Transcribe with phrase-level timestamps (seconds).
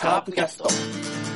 [0.00, 1.29] カープキャスト。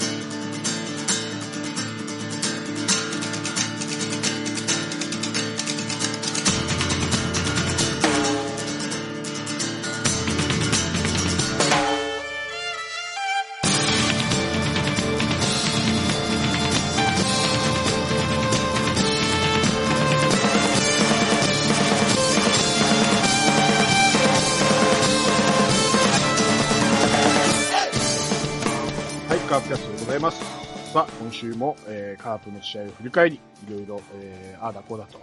[31.44, 33.40] 週も、えーカープの試合を振り返り、い
[33.70, 35.18] ろいろ、えー、ああだこうだと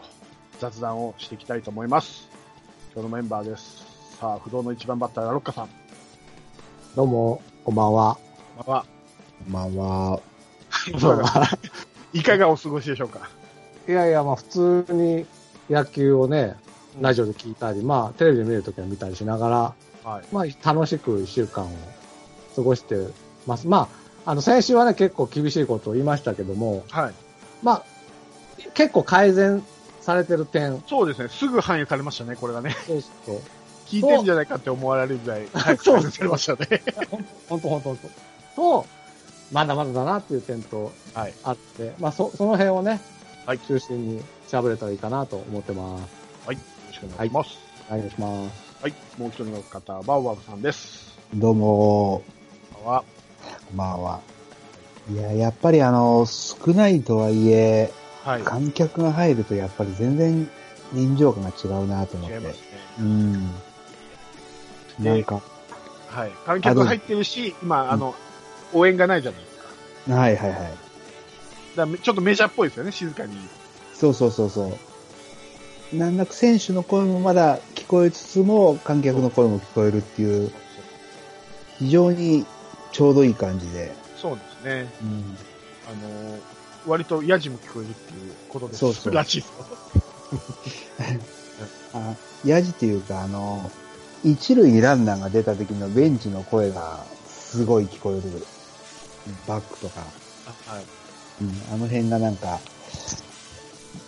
[0.60, 2.30] 雑談をしていきたいと思います。
[2.94, 4.18] 今日のメンバーです。
[4.20, 5.70] さあ、不動の一番バッター、ラロッカさん。
[6.96, 8.18] どうも、こんばんは。
[8.68, 8.86] まあ、
[9.44, 10.20] こんばんは。
[12.14, 13.30] いかがお過ごしでしょうか？
[13.88, 15.26] いやいや、まあ普通に
[15.70, 16.56] 野球をね、
[17.00, 20.26] ラジオで聞いたり、まあテレビで見るときは見たりしながら、はい。
[20.32, 21.70] まあ楽しく一週間を
[22.56, 22.96] 過ごして
[23.48, 23.68] ます。
[23.68, 27.14] まあ、あの先週はね、結構厳しいことを言いましたけども、はい。
[27.64, 27.84] まあ、
[28.74, 29.64] 結構改善
[30.02, 32.76] されてる点、そうですね、すぐ反映されましたね、これがね。
[32.86, 33.42] そうそう
[33.88, 36.82] 聞いてるんじゃないかって思われるぐらい、はい、そうされましたね。
[37.50, 38.00] 本当本当本
[38.56, 38.86] 当と、
[39.52, 41.34] まだまだだなっていう点とはい。
[41.44, 43.02] あって、まあそその辺をね、
[43.46, 46.48] はい中心に喋れたらいいかなと思ってます。
[46.48, 46.56] はい。
[46.56, 47.58] よろしくお願いします。
[47.90, 48.84] お願いします。
[48.84, 48.94] はい。
[49.18, 51.20] もう一人の方、バオバブさんです。
[51.34, 52.24] どうも、
[52.74, 53.21] こんばんは。
[53.72, 54.22] こんばんは。
[55.10, 57.92] いや、やっぱりあの、少ないとはいえ、
[58.24, 58.42] はい。
[58.44, 60.50] 観客が入るとやっぱり全然
[60.94, 62.58] 臨場感が違うなと思って違います。
[62.58, 62.62] ね。
[63.00, 63.52] うん。
[65.00, 65.42] でなんか、
[66.08, 66.32] はい。
[66.46, 68.14] 観客入ってるし、今、あの、
[68.74, 69.58] 応援がないじゃないです
[70.10, 70.14] か。
[70.14, 70.60] はいはいはい。
[71.78, 73.38] だちょっとメジャーっぽいですよね、静かに。
[73.94, 74.78] そうそうそうそ
[75.94, 75.96] う。
[75.96, 80.52] なんだか選手の声もまだ聞こえつつも、観客の声も聞こえるっていう、
[81.80, 82.46] 非常に
[82.92, 83.94] ちょうどいい感じで。
[84.16, 84.94] そうですね。
[85.02, 85.38] うん。
[85.88, 86.40] あの、
[86.88, 88.80] 割とヤジも聞こえるっていうことです。
[88.80, 89.66] そうそうらしいですよ。
[91.94, 92.16] あ、
[92.46, 93.72] ヤジっていうか、あの、
[94.24, 98.46] 一塁にランナーが出た時のベンチの声がすごい聞こえる。
[99.48, 100.02] バックとか。
[100.66, 100.86] はい。
[101.42, 102.60] うん、あの辺がなんか、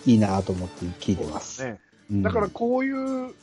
[0.05, 1.63] いいなと思って聞いてます。
[1.63, 1.79] ね。
[2.11, 3.33] うんだからこういう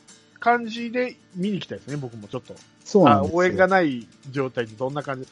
[0.41, 2.53] 感じで見に行きたいですね、僕もちょっっと。
[2.53, 3.37] あそうなんですよ。
[3.37, 5.27] 応援がない状態でどんな感じ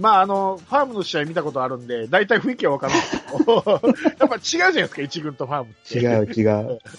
[0.00, 3.80] まあ、あの、ファームの試合見たことあるんで、大体雰囲気はわかるんですけど、
[4.18, 5.98] やっぱ違うじゃないですか、一軍とファームって。
[5.98, 6.80] 違う違う。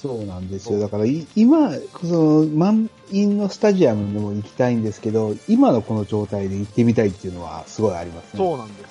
[0.00, 0.78] そうなんですよ。
[0.78, 2.06] だからい、今、そ
[2.42, 8.38] の、満員のスタジアムにも行きたいんですけど、今のこの状態で行ってみたいっていうのはすごいありますね。
[8.38, 8.88] そうなんですよ。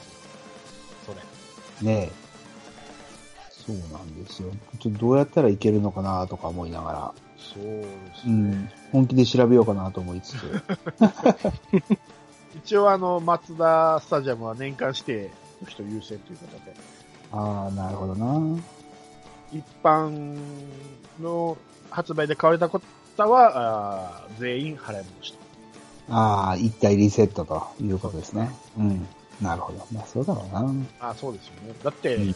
[1.06, 1.94] それ。
[1.94, 2.25] ねえ。
[3.66, 4.52] そうなんですよ。
[4.80, 7.86] ちょっとどうやったらいけるのかなとか思いながら、そうで
[8.22, 8.32] すね。
[8.32, 10.64] うん、本気で調べようかなと思いつつ。
[12.56, 15.32] 一応あの、松田スタジアムは年間指定
[15.62, 16.76] の人優先ということで、
[17.32, 18.60] ああ、なるほどな。
[19.52, 20.38] 一般
[21.20, 21.58] の
[21.90, 22.82] 発売で買われた方
[23.28, 25.40] は、あー全員払い戻しと。
[26.10, 28.52] ああ、一体リセットということですね。
[28.78, 29.08] うん。
[29.42, 29.86] なるほど。
[29.92, 30.74] まあ、そうだろうな。
[31.00, 31.74] あそうですよね。
[31.84, 32.36] だって、うん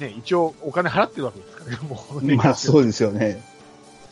[0.00, 3.42] ね、一応お金払ってるわけですからね、もう、 まあ、そうですよね。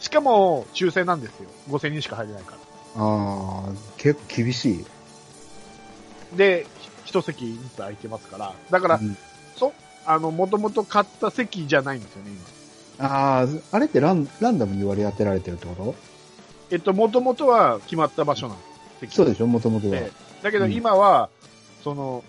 [0.00, 1.49] しかも、抽選なんですよ。
[1.71, 2.59] 5000人しか入れないから。
[3.03, 4.84] ああ、結構厳しい。
[6.37, 8.53] で、ひ一席ずつ空いてますから。
[8.71, 9.16] だから、うん
[9.56, 9.72] そ、
[10.04, 12.31] あの、もともと買った席じゃないんですよね、
[12.99, 13.06] 今。
[13.06, 15.94] ああ、あれってランランダムに割り当てられてるってこと？
[16.70, 19.00] えっと、もともとは決まった場所なんです。
[19.00, 19.97] 席そうでしょもともとは。
[19.97, 21.31] ええだけどうん今は、
[21.82, 22.22] その、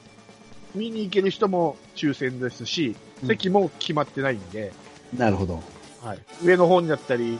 [0.73, 4.71] 見に行ける人も抽選ですし、うん席も決まってないんで、
[5.17, 5.61] なるほど。
[6.01, 7.39] はい、上の方になったり、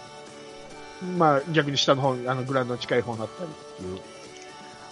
[1.17, 4.00] まあ逆に下の方に、あのグラウンドの近い方になったりっていう。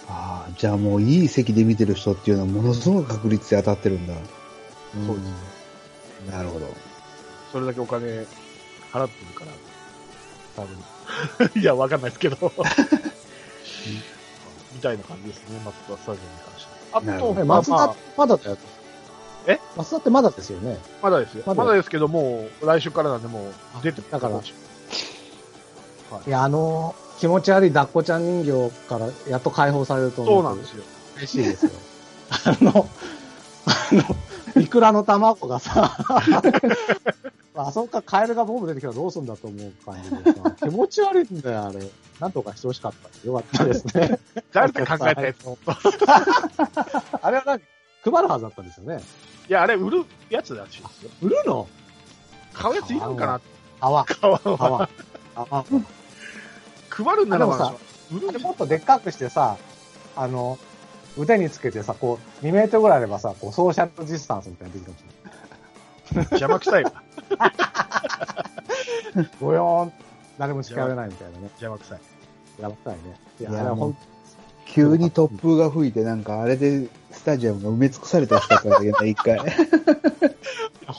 [0.08, 4.14] ああ、じゃあもういい席で見てる人っていうのはものすごく確率で当たってるんだ。
[4.14, 4.20] そ
[5.12, 5.28] うです
[6.26, 6.30] す。
[6.30, 6.66] なるほど。
[7.52, 8.06] それだけお金
[8.92, 9.52] 払ってるから、
[10.56, 10.78] 多分。
[11.60, 12.36] いや、わかんないですけど。
[14.74, 16.98] みたいな感じですね、松田スタジアムに関しては。
[16.98, 18.58] あと、なるほどまあまあ、まだだよ。
[19.46, 19.58] え？
[19.76, 20.78] 松田ってまだですよね。
[21.02, 21.44] まだですよ。
[21.46, 23.52] まだまだですけど、もう来週からなんで、もう
[23.82, 24.44] 出てだからはい
[26.26, 30.84] いや、あの、気持ち悪い抱っこちゃん人形からやっと解放されると思そうなんですよ。
[31.16, 31.72] 嬉しいですよ。
[32.44, 32.88] あの、
[33.66, 33.94] あ
[34.56, 35.96] の、イクラの卵がさ、
[37.56, 41.80] あそこからカエルがボム出てきたらどうするんだと思う感じでさ、気持ち悪いんだよ、あれ。
[42.20, 43.28] なんとかしてほしかった。
[43.28, 44.18] よかったですね。
[44.52, 45.44] 誰か考えたやつ？
[45.44, 45.48] い
[47.20, 47.60] あれは何？
[48.10, 49.02] 配るはずだったんですよね。
[49.48, 51.10] や、あれ売るやつらしいですよ。
[51.22, 51.66] 売るの？
[52.52, 53.40] 買うやついるんかな？
[53.80, 54.06] 泡。
[54.20, 54.88] 泡。
[55.36, 55.64] あ、あ
[56.90, 57.78] 配るんならまあでも
[58.28, 59.56] 売るもっとでっかくしてさ、
[60.16, 60.58] あの、
[61.16, 65.04] 腕につけてさ、こう、2メートルぐらいあればさ、こう、ソーシャルディスタンスみたいなのできるかもし
[66.14, 66.24] れない。
[66.40, 66.92] 邪魔くさいわ。
[69.40, 69.92] ごよーん、
[70.38, 71.44] 誰も近寄れないみたいなね。
[71.60, 72.00] 邪魔くさい。
[72.60, 73.00] やばったいね。
[73.40, 73.96] いや、あれはほん
[74.72, 79.38] 急に突風が吹いて、なんかあれでスタジアムが埋め尽くされた人だったんだけどね、一回。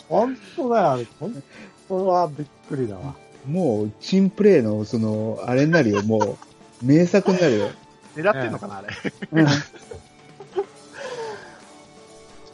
[0.07, 1.07] ほんとだよ、あれ。
[1.19, 1.44] ほん
[1.88, 3.16] とはびっくりだわ。
[3.48, 6.38] もう、チンプレーの、その、あれになるよ、も
[6.81, 7.69] う、名作になるよ。
[8.16, 8.88] 狙ってんのかな、あれ。
[9.31, 9.54] うんし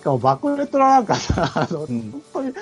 [0.06, 2.54] かも爆裂のなんかさ、あの、うん本当に、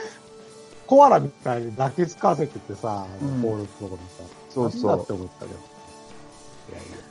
[0.87, 4.23] コアラみたいに抱きつかせててさ、うんポールのところにさ。
[4.49, 5.59] そうそうって思ったけど。
[5.59, 7.02] いやいや。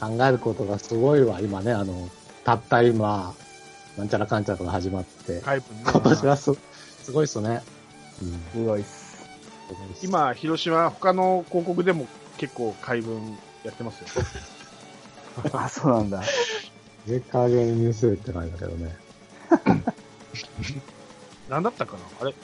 [0.00, 2.08] 考えることがすごいわ、今ね、あの、
[2.44, 3.34] たった今、
[3.96, 6.52] なんちゃらかんちゃらが始まって、カイプね今年はす、
[7.02, 7.62] すごいっすね。
[8.22, 8.42] うん。
[8.52, 9.02] すごいっす。
[10.02, 12.06] 今、広島、他の広告でも
[12.36, 14.08] 結構海文やってますよ。
[15.52, 16.22] あ、そうなんだ。
[17.06, 18.96] 上加減にするって書いてあるけどね。
[21.48, 22.02] なんだったかな？
[22.20, 22.30] あれ？
[22.30, 22.34] ん？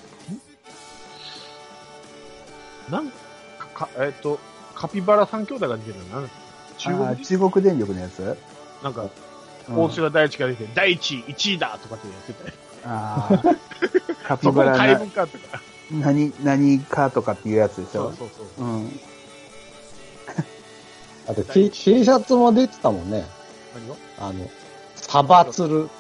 [2.90, 4.38] なんか、かえっ、と、
[4.74, 6.04] カピバラ三兄弟が出てるの？
[6.06, 6.47] なんだった
[6.78, 8.36] 中あ国人中国電力のやつ？
[8.82, 9.10] なんか、うん
[9.76, 12.54] 大菅大一が出て、第一位、1位だとかってやってたよ。
[12.86, 13.58] あー
[14.26, 15.60] カピバラなも海文かとか。
[15.90, 18.12] 何、何かとかっていうやつでしょ？
[18.12, 18.66] そうそうそう。
[18.66, 19.00] うん。
[21.28, 23.26] あと T, T シャツも出てたもんね。
[23.74, 23.96] 何を？
[24.18, 24.48] あの、
[24.96, 25.90] サバツル、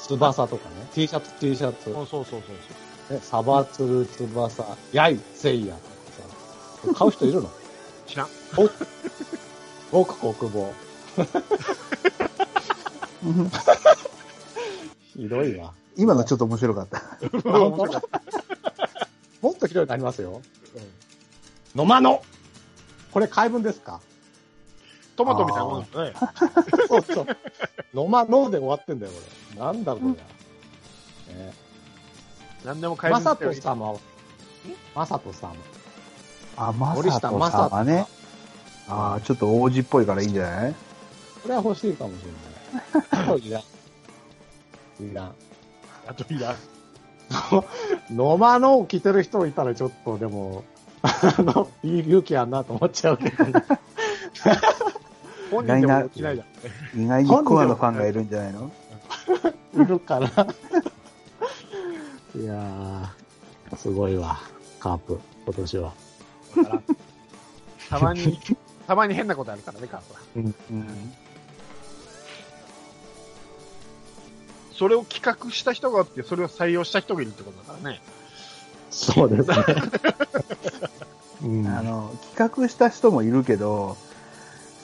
[0.00, 0.86] 翼とかね。
[0.92, 1.84] T シャツ、T シャツ。
[1.84, 2.52] そうそうそうそ
[3.10, 5.80] うね、サバツル、翼、やい、せいやと
[6.90, 6.98] かさ。
[6.98, 7.50] 買う人いるの？
[8.06, 8.28] 知らん。
[9.90, 10.72] 僕国防。
[15.14, 15.72] ひどいわ。
[15.96, 17.02] 今のちょっと面白かった。
[19.40, 20.42] もっとひどいのありますよ。
[21.74, 22.22] 野間の。
[23.12, 24.00] これ解文ですか？
[25.16, 26.12] トマトみたいなもんですね。
[26.88, 27.26] そうそう。
[27.94, 29.18] 野間ので終わってんだよ、こ
[29.56, 29.60] れ。
[29.60, 30.16] なんだろう、こ
[31.28, 31.34] れ。
[31.34, 31.52] ね
[32.64, 33.98] 何でも海まさ文ってと様は、
[34.94, 35.54] まさと様。
[36.56, 38.06] あ、まさとまさとさんはね。
[38.88, 40.74] ああ、ちょっと王子っぽいからいいんじゃない？
[41.42, 43.38] これは欲しいかもしれない。
[43.46, 43.62] いらん。
[45.10, 45.32] いらん。
[46.06, 46.56] あといらん。
[48.10, 50.64] 野間のを着てる人いたらちょっとでも、
[51.02, 53.52] あの、いい勇気あんなと思っちゃうけど、ね、
[55.50, 56.48] 本人でも起きないだろ
[56.94, 57.04] うね。
[57.04, 58.70] 意外にコアのファンがいるんじゃないの？
[59.84, 60.26] いるから。
[62.36, 64.38] いやー、すごいわ、
[64.80, 65.92] カープ、今年は。
[67.90, 68.38] たまに、
[68.88, 70.20] たまに変なことあるからね、カープは。
[70.36, 70.44] うん。
[70.44, 70.54] うん。
[74.72, 78.00] それを企画した人があって、それを採用した人がいるってことだからね。
[78.90, 79.56] そうですね。
[81.44, 83.98] うん、あの、企画した人もいるけど、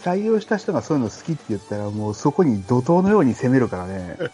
[0.02, 4.18] 採用した人がそういうの好きって言ったら、もうそこに怒涛のように攻めるからね。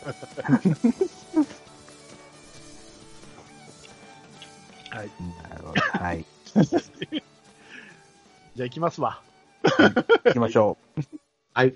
[4.91, 5.11] はい。
[5.41, 6.27] なるほどはい。
[8.57, 9.23] じゃあ行きますわ。
[9.81, 10.79] 行きましょ
[11.55, 11.75] はい。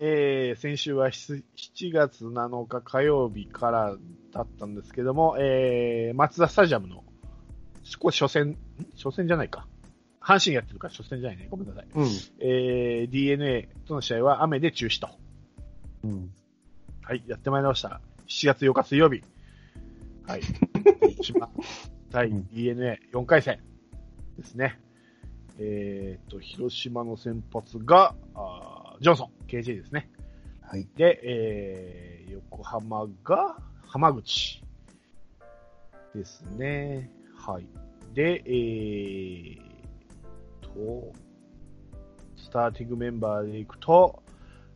[0.00, 3.96] えー、先週は7 7月7日火曜日から
[4.32, 7.04] だったんですけども、えー、松田スタジアムの、
[7.98, 8.56] これ初戦、ん
[8.96, 9.66] 初戦じゃないか。
[10.20, 11.48] 阪神やってるから初戦じゃないね。
[11.50, 11.86] ごめんなさい。
[11.94, 12.06] うん。
[12.40, 15.08] えー、DNA との試合は雨で中止と。
[16.04, 16.30] うん。
[17.02, 18.00] はい、やってまいりました。
[18.28, 19.22] 7月8日水曜日。
[20.26, 20.42] はい。
[20.42, 21.50] 広 島
[22.10, 23.60] 対 DNA4 回戦
[24.36, 24.78] ですね。
[25.58, 30.10] えーと、広島の先発が、あージョンソン、KJ ですね。
[30.64, 30.66] う。
[30.66, 30.88] はい。
[30.96, 34.62] で、えー、横浜が浜口
[36.14, 37.10] ですね。
[37.36, 37.66] はい。
[38.14, 39.58] で、えー
[40.60, 41.12] と、
[42.36, 44.22] スターティングメンバーでいくと、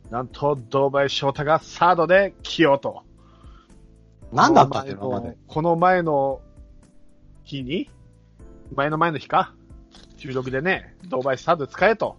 [0.09, 3.03] なんと、堂林翔太がサードで起用と。
[4.33, 5.35] なんだったっけこの前今までの。
[5.47, 6.41] この前の
[7.43, 7.89] 日に
[8.75, 9.53] 前の前の日か
[10.23, 12.15] 収録でね、堂林サードで使えと。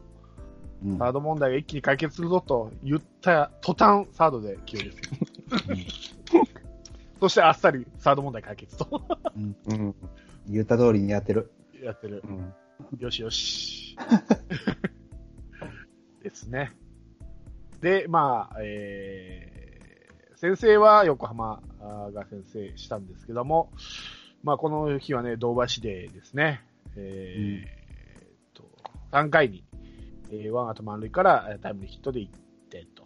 [0.84, 4.98] うんサード問題が一気に解決するぞと言った途端、サードで起用です
[6.36, 6.44] よ。
[7.20, 9.02] そしてあっさりサード問題解決と
[9.34, 9.94] うんうん。
[10.46, 11.50] 言った通りにやってる。
[11.82, 12.22] やってる。
[12.28, 12.98] うん。
[12.98, 13.96] よしよし。
[16.22, 16.72] ですね。
[17.80, 21.62] で、まあ、えー、先生は横浜
[22.12, 23.72] が先生したんですけども、
[24.42, 26.62] まあ、この日はね、堂橋デーですね。
[26.96, 27.73] え
[29.14, 29.64] 3回に、
[30.32, 32.28] えー、ワンアウト満塁からえータイムリーヒットで1
[32.68, 33.04] 点と。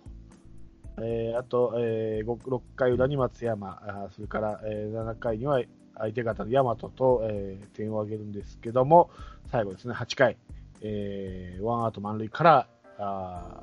[1.02, 5.60] えー、あと、えー、5 6回裏に松山、あーそれから、えー、7回には、
[5.98, 9.10] 相手方のヤマトと、えー点を挙げるんですけども、
[9.50, 10.38] 最後ですね、8回、
[10.80, 12.66] えーワンアウト満塁から、
[12.98, 13.62] あ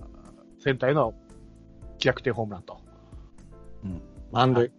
[0.59, 1.15] ーセンターへの
[1.97, 2.79] 逆転ホームランと。
[4.31, 4.71] 満塁。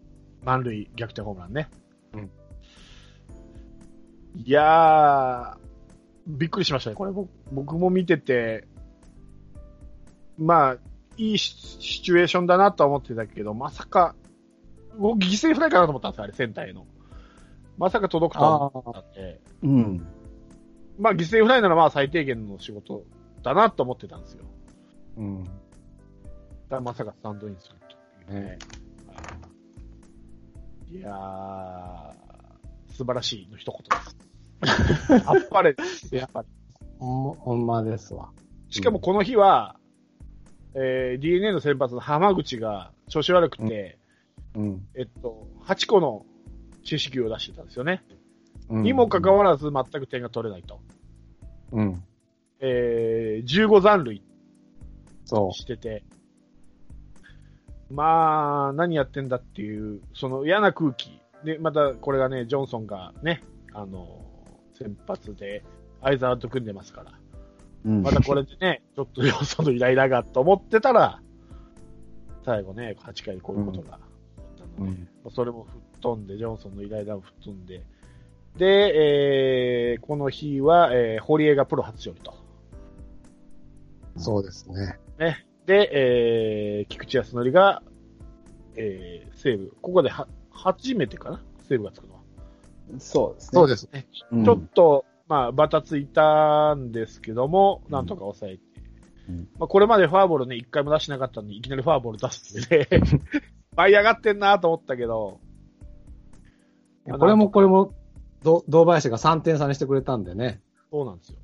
[0.44, 1.68] 満塁逆転ホームランね。
[2.14, 2.30] うん
[4.36, 5.58] いやー、
[6.26, 6.96] びっくりしましたね。
[6.96, 8.66] これ僕僕も見てて、
[10.38, 10.76] まあ、
[11.16, 14.14] いいシシチュエーションだなとは思ってたけど、まさか、
[14.98, 16.86] 僕犠牲フライかなと思ったんですよ、あれ、センターへの。
[17.78, 20.06] まさか届くとは思ったんで、うん。
[20.98, 23.04] まあ犠牲フライならまあ最低限の仕事
[23.42, 24.44] だなと思ってたんですよ。
[25.18, 25.44] うん。
[25.44, 25.54] だか
[26.70, 27.76] らまさかスタンドインする
[28.28, 28.58] というね。
[30.90, 35.22] いやー、素晴らしいの一言です。
[35.28, 36.14] あっぱれです。
[36.14, 36.48] やっぱり。
[36.98, 38.30] ほんまですわ。
[38.68, 39.76] しかもこの日は、
[40.74, 43.98] えー、DNA の先発の浜口が調子悪くて、
[44.54, 44.86] うん。
[44.94, 46.24] えっと、8個の
[46.82, 48.02] 四死球を出してたんですよね。
[48.08, 50.80] うんにもかかわらず全く点が取れないと。
[51.70, 52.02] うん。
[52.58, 54.22] えー、15残塁
[55.24, 56.04] そしてて、
[57.90, 61.20] まあ、何やってんだっていう、その嫌な空気。
[61.44, 64.24] で、またこれがね、ジョンソンがね、あの、
[64.74, 65.64] 先発で、
[66.02, 67.12] 相沢と組んでますから。
[67.84, 68.02] うん。
[68.02, 71.20] またこれでね、 ちょっとよそのイライラがと思ってたら、
[72.44, 74.00] 最後ね、8回こういうことがあっ
[74.56, 77.82] たので、うんまあそれも吹っ飛んで、ジョンソンのイライラも吹っ飛んで、
[78.56, 82.34] で、えーこの日は、えー堀江がプロ初勝利と。
[84.16, 84.20] う。
[84.20, 84.98] そうですね。
[85.18, 85.46] ね。
[85.66, 87.82] で、えー菊池康則が、
[88.76, 89.76] えー、西武。
[89.82, 91.42] ここでは、初めてかな？
[91.68, 92.20] 西武がつくのは。
[92.98, 93.50] そうですね。
[93.52, 94.06] そうですね。
[94.32, 98.62] うんちょっと、まあ、バタついたんですけども、なんとか抑えて。
[99.28, 103.02] うんまあ、これまでフォアボールね、一回も出してなかったのに、いきなりフォアボール出すってね。
[103.74, 105.40] 舞い上がってんなと思ったけど、
[107.18, 107.92] これもこれも、
[108.42, 110.60] ど堂林が3点差にしてくれたんでね。
[110.90, 111.38] そうなんですよ。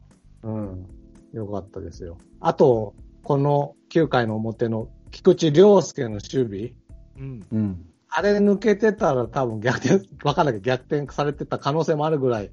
[0.44, 0.86] うん。
[1.32, 2.18] よかったですよ。
[2.40, 6.72] あと、この9回の表の菊池涼介の守備。
[7.16, 7.46] うん。
[7.52, 7.86] うん。
[8.08, 12.50] あれ抜けてたら多分逆転、わかんないけど逆転されてた可能性もあるぐらい、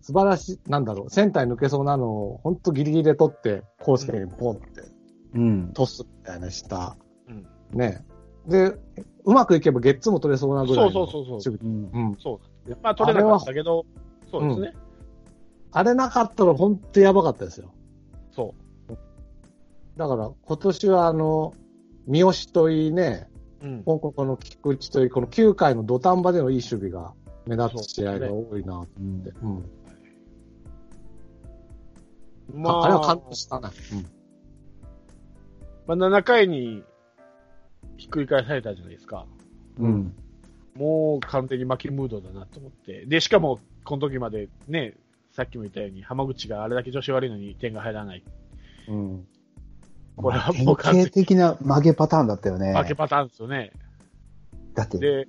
[0.00, 4.82] 素晴らしい、なんだろう、センターに抜けそうなのを、ほんとギリギリで取って、コースケにポンって
[5.34, 5.72] うん。
[5.72, 6.96] トスみたいなした。
[7.28, 7.46] うん。
[7.78, 8.04] ね。
[8.46, 8.74] で、
[9.24, 11.90] うまくいけばゲッツーも取れそうなぐらいのそうそうそうそううん。
[11.92, 12.16] うん。
[12.18, 12.76] そう。
[12.82, 13.84] まあ、取れなかったけど、
[14.30, 14.74] そうですね。
[15.72, 17.72] あれなかったら本当やばかったですよ。
[18.34, 18.54] そ
[19.96, 21.54] だから今年はあの、
[22.06, 23.28] 三好といいね、
[23.62, 23.66] う。
[23.66, 23.82] うん。
[23.84, 27.12] 今後この菊池といい、この9回の土壇場でのいい守備が
[27.46, 28.90] 目立つ試合が多いなって。
[28.98, 29.70] うんうん。
[32.54, 33.72] まあ、あれは感動したな。
[35.86, 36.82] まあ、7回に
[37.96, 39.26] ひっくり返されたじゃないですか。
[39.78, 40.14] うん。
[40.74, 43.04] もう完全に負けムードだなと思って。
[43.06, 44.94] で、しかも、この時までね、
[45.32, 48.24] さっきも言ったように、浜口があれだけ調子悪いのに点が入らない。
[48.88, 49.26] うん。
[50.16, 52.72] これは典もう完全型的な曲げパターンだったよね。
[52.72, 53.72] に負けパターンですよね。
[54.74, 55.28] だって、で、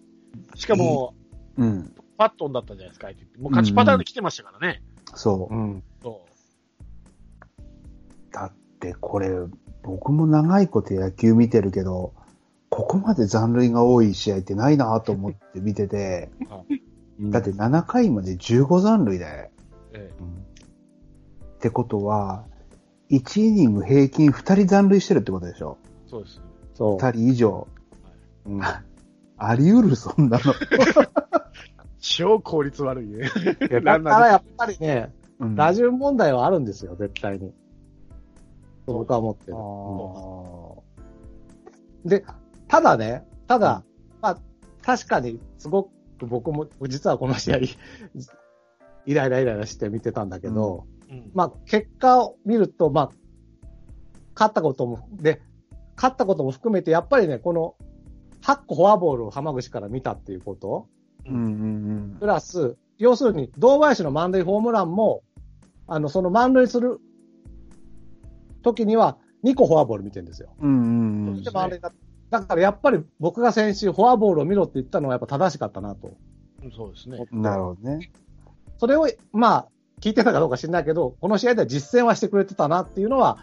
[0.56, 1.14] しかも、
[1.58, 1.96] うん。
[2.18, 3.08] パットンだったじゃないですか、
[3.40, 4.84] もう勝ちパターンで来てましたからね。
[5.16, 5.56] そう。
[5.56, 5.84] うん。
[6.04, 6.21] そ
[8.32, 9.30] だってこれ、
[9.84, 12.14] 僕も長いこと野球見てるけど、
[12.70, 16.30] ここまで残塁が多い試合ってないなと思って見てて、
[17.20, 19.50] だって7回まで15残塁だよ。
[19.94, 19.98] う。
[19.98, 20.12] え
[21.56, 22.46] ってことは、
[23.10, 25.78] 1イニング平均2人残塁してるってことでしょ？
[26.08, 26.42] えそうです。
[26.74, 26.98] そう。
[26.98, 27.68] ?2 人以上。
[28.46, 28.62] うん。
[29.38, 30.54] あり得る、そんなの。
[32.00, 33.30] 超効率悪いね。
[33.84, 37.52] だからやっぱりね、うん打順問題はあるんですよ、絶対に。
[38.92, 39.56] と僕は思ってる。
[39.58, 40.82] あ
[42.10, 42.26] で、
[42.68, 43.84] ただね、ただ、
[44.22, 44.38] まあ、
[44.82, 45.86] 確かにすご
[46.20, 47.58] く僕も、実はこの試合、
[49.06, 51.32] イライライライラして見てたんだけど、うん。
[51.34, 53.10] まあ、結果を見ると、まあ、
[54.36, 55.42] 勝ったことも、で、
[55.96, 57.76] 勝ったことも含めて、やっぱりね、この、
[58.42, 61.48] 8個フォアボールを浜口から見たっていうこと、ーうんう
[62.16, 62.18] ん。
[62.20, 65.24] プラス、要するに、堂林の満塁ホームランも、
[65.88, 67.00] あの、その満塁する
[68.62, 70.50] 時には、2個フォアボール見てるんですよ。
[70.60, 70.70] うん。
[70.70, 71.92] うんうんそして満塁だ
[72.30, 76.16] だからやっぱり僕が先週フォアボールを見ろって言ったのはやっぱ正しかったなと。
[76.64, 77.26] うんそうですね。
[77.32, 77.42] うん。
[77.42, 78.12] なるほどね。
[78.78, 79.68] それを、まあ、
[80.00, 83.40] 聞いてたかどうか知んないけど、この試合では実践はしてくれてたなっていうのは、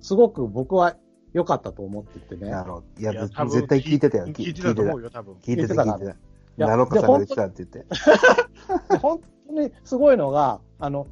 [0.00, 0.96] すごく僕は
[1.32, 2.50] 良かったと思っててね。
[2.50, 2.84] なるほど。
[3.00, 4.26] いや、いや多分絶対聞いてたよ。
[4.26, 5.34] 聞いてたと思うよ、多分。
[5.42, 6.16] 聞いてた、聞いてたか聞いてた。
[6.56, 7.78] やラロッカさんが言ってたって言って。
[8.90, 11.06] で本当にすごいのが、あの、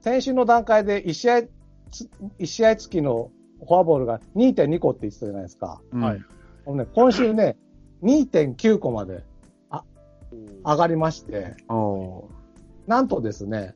[0.00, 1.42] 先週の段階で1試合
[1.92, 3.30] つ、一試合付きの
[3.60, 5.80] フォアボールが2.2個って言ってたじゃないですか。
[5.92, 6.20] うんはい。
[6.66, 7.56] もうね、今週ね、
[8.02, 9.22] 2.9個まで、
[9.70, 9.84] あ、
[10.64, 12.28] 上がりまして、お
[12.86, 13.74] なんとですね、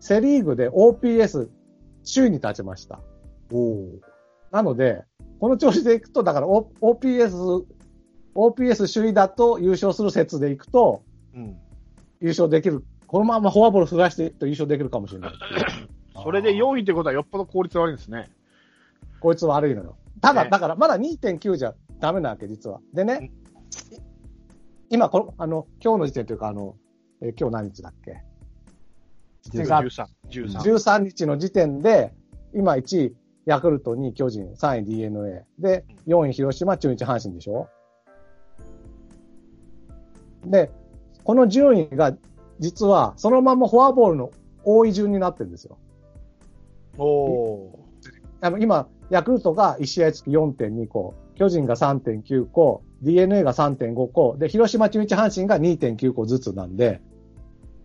[0.00, 1.48] セリーグで OPS
[2.04, 3.00] 首位に立ちました。
[3.52, 3.86] お
[4.50, 5.04] なので、
[5.40, 7.64] この調子でいくと、だから O- OPS、
[8.34, 11.02] OPS 首位だと優勝する説でいくと、
[11.34, 11.56] うん。
[12.20, 12.84] 優勝できる。
[13.06, 15.32] このままフォアボール増やしていくと優勝できるかもしれない。
[16.22, 18.30] それで4位ってことはよっぽど効率悪いんですね。
[19.20, 19.96] こいつ悪いのよ。
[20.20, 22.80] ただ、ねだからまだ2.9じゃダメなわけ、実は。
[22.92, 23.32] でね、
[24.90, 26.76] 今この、あの、今日の時点というか、あの、
[27.20, 28.22] えー今日何日だっけ
[29.50, 30.06] ？13。
[30.30, 30.58] 13。
[30.60, 32.12] 13日の時点で、
[32.54, 33.16] 今1位、
[33.46, 35.44] ヤクルト、2位、巨人、3位、DNA。
[35.58, 37.68] で、4位、広島、中日、阪神でしょ？
[40.46, 40.70] で、
[41.24, 42.16] この順位が、
[42.60, 44.30] 実は、そのままフォアボールの
[44.64, 45.78] 多い順になってるんですよ。
[46.98, 47.84] おー。
[48.40, 57.00] あの、今、ヤクルトが1試合つき4.2個、巨人が3.9個、DNA が3.5個、で、広島、中日、阪神が2.9個ずつなんで、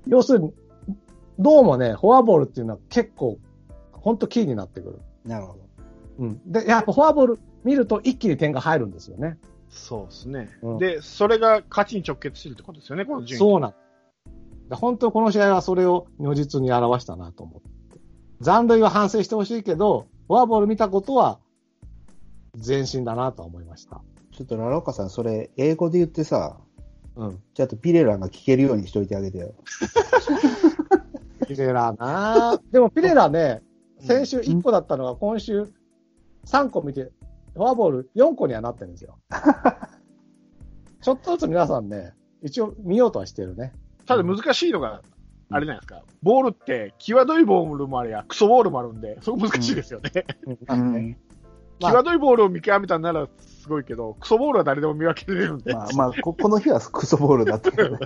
[0.08, 0.54] 要するに、
[1.38, 3.38] どうもね、フォアボールっていうのは結構、
[3.92, 5.00] ほんとキーになってくる。
[5.26, 5.60] なるほど。
[6.20, 6.42] うん。
[6.52, 9.38] で、やっぱフォアボール見ると一気に点が入るんですよね。
[9.70, 13.40] そうですね、うんで、それが勝ちに直結してるってことですよね、この順位。
[13.40, 13.74] そうなん
[14.70, 17.70] で本当この試合はそれを如実に表したなと思って。
[18.40, 21.40] 残塁は反省してほしいけど、フォアボール見たことは
[22.66, 24.02] 前進だなと思いました。
[24.32, 26.58] ちょっとラロッカさん、それ、英語で言ってさ、
[27.16, 27.42] うん。
[27.54, 29.54] ちょっとピレラが聞けるようにしといてあげてよ。
[31.48, 33.62] ピレラなでもピレラね、
[34.00, 35.68] 先週1個だったのが今週
[36.46, 37.12] 3個見て、
[37.56, 39.18] フォアボール4個にはなってるんですよ。
[41.02, 43.74] ちょっとずつ皆さんね、一応見ようとはしてるね。
[44.06, 45.02] ただ難しいのが、
[45.52, 50.26] あれじゃないですか、ボールって、際どいボールもあれや、クソボールもあるんで、そこ難しいですよね。
[50.46, 51.18] うん。
[51.82, 55.74] まあ 際どいボールを見極めたんならすごいけど、クソボールは誰でも見分けれるんで。
[55.74, 57.98] まあ、まあ、ここの日はクソボールだったけどね。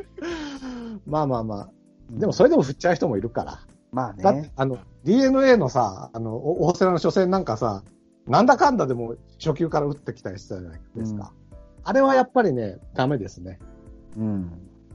[1.06, 1.70] まあまあまあ。
[2.10, 3.58] でもそれでも振っちゃう人もいるから。
[3.92, 7.82] まあだってね。、あの、DNA のさ、あの、お大瀬良の初戦なんかさ、
[8.26, 11.32] なんだかんだでも初球から打ってきたりしたじゃないですか。
[11.82, 13.58] あれはやっぱりね、ダメですね。
[14.16, 14.52] うん。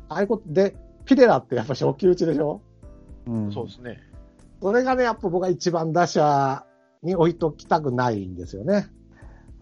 [0.08, 2.62] ああいうことで、ピレラってやっぱ初球打ちでしょ？
[3.28, 3.52] うん。
[3.52, 4.00] そうですね。
[4.62, 6.66] それがね、やっぱ僕は一番打者
[7.04, 8.88] に置いときたくないんですよね。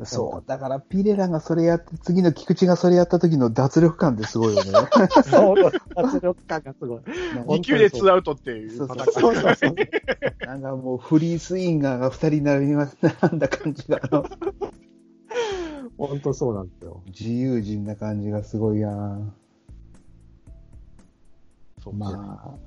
[0.06, 0.48] そう。
[0.48, 4.72] だから、ピレラがそれやって、次の菊池がそれやった時の脱力感ってすごいよね。
[5.30, 5.56] そう、
[5.96, 7.02] 圧力感がすごい。
[7.02, 9.76] 2球でツーアウトっていうパターンそうそうそう。
[10.48, 14.00] なんかもうフリースインガーが二人並びます、なんだ感じが、
[15.98, 17.04] 本当そうなんですよ。
[17.06, 19.43] 自由人な感じがすごいなそう
[21.92, 22.58] まあ、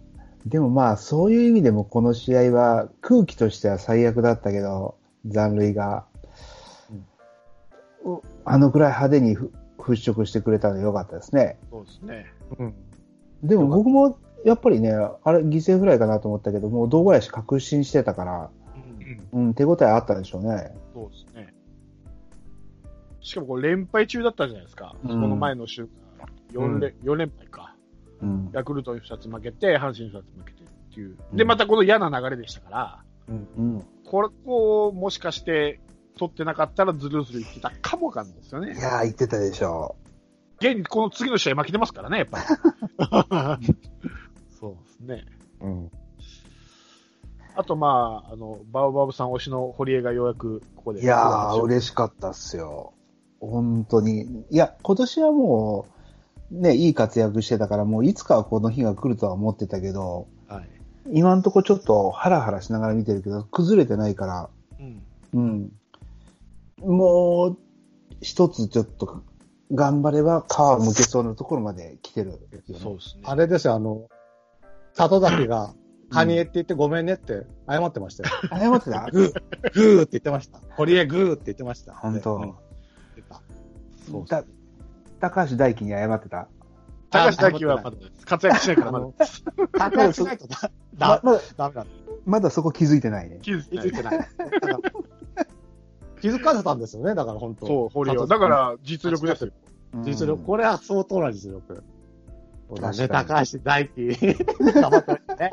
[0.47, 6.05] でもまあ、そういう意味でもこの試合は空気としては最悪だったけど、残塁が。
[8.05, 11.59] うあのくらい派手にふ払拭してくれたの良かったですね。
[11.71, 12.27] そうですね。
[12.59, 12.75] うん。
[13.43, 18.51] でも僕もやっぱりね、あれ犠牲フライかなと思ったけど、もう堂林確信してたから、
[19.33, 20.73] うん、うん、手応えあったでしょうね。
[20.95, 21.55] そうですね。
[23.21, 24.95] しかもこれ連敗中だったじゃないですか。
[25.03, 25.89] うんその前の週、
[26.53, 27.66] 4連、四連敗か。
[28.23, 28.51] うん。
[28.53, 31.17] ヤクルトに2つ負けて、阪神に2つ負けてっていう。
[31.31, 33.87] うんで、またこの嫌な流れでしたから、うん。
[34.05, 35.81] これをもしかして
[36.17, 38.77] 取ってなかったらズルズルいってたかもわかんですよねい。
[38.79, 39.97] やー、言ってたでしょ
[40.61, 42.39] 現にこの次の試合負けてますからね、やっぱ
[43.61, 43.67] り。
[44.59, 45.27] そうですね。
[45.61, 45.91] うん。
[47.57, 50.95] あと、まあ、あの、バオバブさん推しの堀江がようやくここう。
[50.95, 51.03] で。
[51.03, 52.93] いやー、嬉しかったっすよ。
[53.41, 54.45] 本当に。
[54.51, 55.96] いや、今年はもう、
[56.51, 60.69] ね、いい活躍してたから、もういつかはこの日が来るとは思ってたけど、はい。
[61.13, 65.03] 今んとこちょっとハラハラしながら見てるけど、崩れてないから、うん。
[65.35, 65.73] うん。
[66.97, 67.59] もう、
[68.21, 69.23] 一つちょっと、
[69.73, 73.23] 頑張れば皮を向けそうなところまで来てるよね、そうですね。
[73.25, 74.09] あれですよ、あの、
[74.95, 75.75] 里崎が、
[76.09, 78.31] カニエって言ってごめんねって謝ってましたよ。
[78.49, 79.11] 謝ってた？
[79.11, 80.61] グー、グーって言ってました。
[80.77, 81.95] 堀江グーって言ってました。
[81.95, 82.55] 本当うん言っ
[83.17, 83.43] てた
[84.09, 84.45] そうだ
[85.31, 86.49] 高橋大輝に謝ってた？
[87.11, 89.07] 高橋大輝はまだ活躍しないからまだ。
[89.73, 91.87] 活躍しないとだ、だ、ままだ、ダメだ。
[92.25, 93.39] まだそこ気づいてないね。
[93.43, 94.29] 気づいてない
[96.21, 97.67] 気づかせたんですよね、だから本当。
[97.67, 98.27] そう、堀江は。
[98.27, 99.53] だから、実力ですよ。
[100.03, 101.85] 実力、これは相当な実力。
[102.69, 104.35] そうだね、確かに高橋大輝。
[104.81, 105.51] 頑張ってましたね。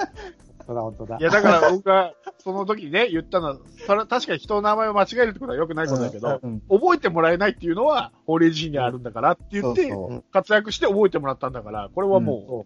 [0.66, 1.18] それは本当だ。
[1.20, 12.66] いや、だから僕が、その時ね、言ったのは、それは確かに人の名前を間違えるってことは良くないことだけど、うん覚えてもらえないっていうのは、法令自身にあるんだからって言って、そうそう活躍して覚えてもらったんだから、これはもそ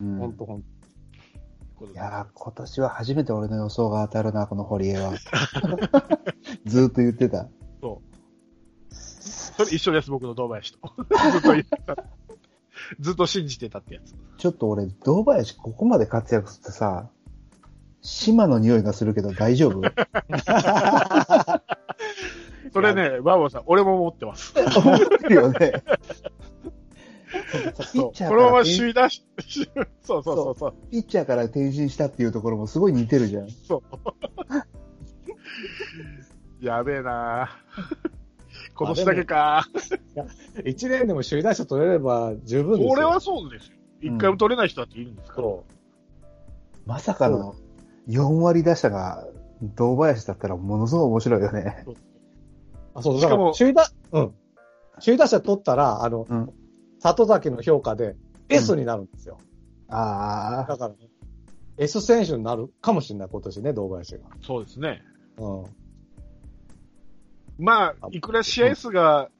[0.00, 0.62] うんう、本当本う、
[1.76, 5.12] ことでいやー今年は初めて俺の予想が当たるな、この堀江は。
[6.66, 7.48] ずーっと言ってた。
[7.80, 8.00] そ
[9.56, 10.92] それ一緒です、僕の堂林と。
[11.32, 11.96] ずっと言ってた。
[13.00, 14.14] ずっと信じてたってやつ。
[14.38, 17.08] ちょっと俺、堂林ここまで活躍してさ、
[18.00, 19.80] 島の匂いがするけど大丈夫？
[22.72, 24.54] それね、バーボンさん、俺も思ってます。
[24.56, 25.82] 思ってるよね。
[27.92, 28.12] ピそう。
[28.28, 29.22] このまま首位出し、
[30.02, 30.74] そうそうそうそう。
[30.90, 33.50] ピッチャーから転身したっていうところもすごい似てるじゃん。
[33.50, 33.82] そ
[36.60, 36.64] う。
[36.64, 37.50] やべえな
[38.74, 39.66] 今年だけか。
[40.64, 42.88] 一年でも首位打者取れれば十分ですよ。
[42.88, 43.76] これはそうですよ。
[44.00, 45.48] 一回も取れない人だっているんですから。
[45.48, 45.64] そ
[46.86, 47.54] まさかの
[48.08, 49.26] 4割打者が
[49.62, 51.84] 堂林だったらものすごい面白いよね。
[51.86, 51.94] う。
[52.94, 54.34] あ、そう、しからも首位打、うん。
[54.98, 56.52] 首位打者取ったら、あの、うん
[57.02, 58.14] 里崎の評価で
[58.48, 59.38] S になるんですよ。
[59.88, 60.94] ああ、だから、
[61.76, 64.20] S 選手になるかもしれない、今年ね、堂林が。
[64.40, 65.02] そうですね。
[65.36, 65.64] うん。
[67.62, 69.30] まあ、いくら試合数が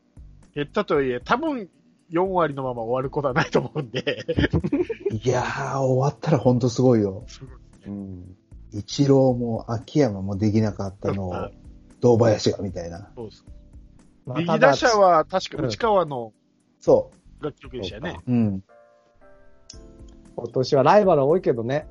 [0.54, 1.68] 減ったとはいえ、多分
[2.12, 4.24] 4割のまま終わることはないと思うんで。
[5.10, 7.24] いやー、終わったらほんとすごいよ。
[7.84, 8.36] うん。
[8.70, 11.50] 一郎も秋山もできなかったのをは、
[12.00, 13.10] 堂林がみたいな。
[13.16, 13.44] そうです。
[14.24, 16.32] まあ右打者、は確か内川の
[16.78, 18.20] そ楽曲でしたよね。
[18.26, 18.32] う。
[18.32, 18.64] うん。
[20.36, 21.88] 今年はライバル多いけどね。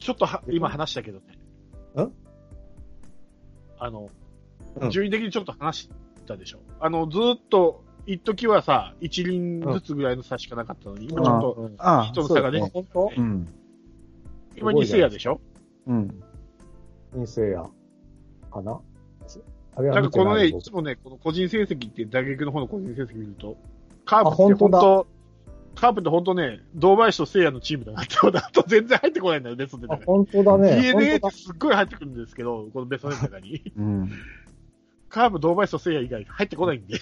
[0.00, 1.24] ちょっとは今話したけどね。
[2.02, 2.12] ん？
[3.78, 4.08] あの、
[4.80, 5.90] うん順位的にちょっと話し
[6.26, 6.58] たでしょ。
[6.80, 13.12] あの、ずーっと、一時はさ、一輪ずつぐらいの差しかなかったのに、今ちょっと、人の差がねそう本当？
[13.16, 13.48] うん。
[14.56, 15.40] 今2世やでしょ？
[15.86, 16.22] うん。
[17.14, 17.64] 二世や。
[18.50, 18.80] かな？
[19.76, 23.56] あれはなんかこのね、いいつもね、この個人成績って打撃の方の個人成績見ると、
[24.04, 25.06] カープってあ本当
[25.74, 30.80] カープって本当ね、堂林と聖夜のチームだなって、あと全然入ってこないんだよ、ベストであ、本当だね。
[30.80, 33.72] DNA 本当ってすっごい入ってくるんですけど、このベストの中に。
[33.76, 34.10] うん。
[35.08, 36.98] カープ、堂林と聖夜以外入ってこないんで、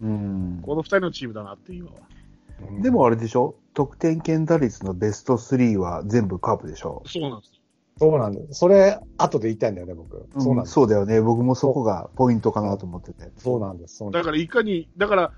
[0.00, 0.60] うん。
[0.62, 1.96] この二人のチームだなって今は。
[1.96, 3.56] だでもあれでしょ？
[3.74, 7.02] 得点圏打率のベスト3は全部カープでしょ？
[7.06, 7.58] そうなんですよ。
[7.98, 8.54] そうなんです。
[8.54, 10.26] それ、後で言いたいんだよね、僕。
[10.38, 10.72] そうなんです。
[10.72, 11.20] そうだよね。
[11.20, 13.30] 僕もそこがポイントかなと思ってて。
[13.36, 13.96] そうなんです。
[13.96, 15.32] そうなんでだからいかに、だから、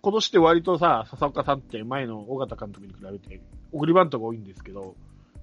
[0.00, 4.96] 今年って割とさ、笹岡さんって前の尾形監督に比べて、送りバントが多いんですけど、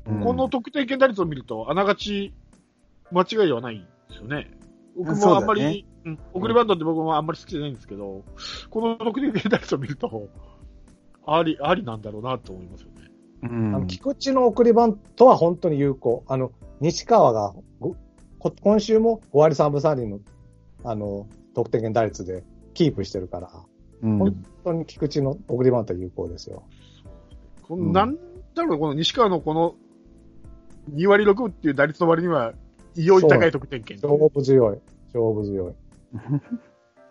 [0.07, 2.33] うんこの得点圏打率を見ると、あながち
[3.12, 4.49] 間違いではないんですよね。
[4.97, 8.23] 僕もあんまり、うん送りバントって僕もあんまり好きじゃないんですけど、
[8.69, 10.29] この得点圏打率を見ると、
[11.25, 13.12] あり、ありなんだろうなと思いますよね。
[13.43, 16.23] うんあの菊池の送りバントは本当に有効。
[16.27, 17.53] あの、西川が
[18.62, 20.19] 今週も5割3分3厘の、
[20.83, 23.51] あの、得点圏打率でキープしてるから、
[24.01, 26.63] うん本当に菊池の送りバントは有効ですよ。
[26.69, 26.77] うん
[27.67, 28.15] このなん
[28.55, 29.75] だろう、この西川のこの
[30.93, 32.53] 2割6分っていう打率の割には、
[32.97, 33.99] 異様に高い得点圏。
[34.01, 34.79] 勝負強い。
[35.13, 35.73] 勝負強い。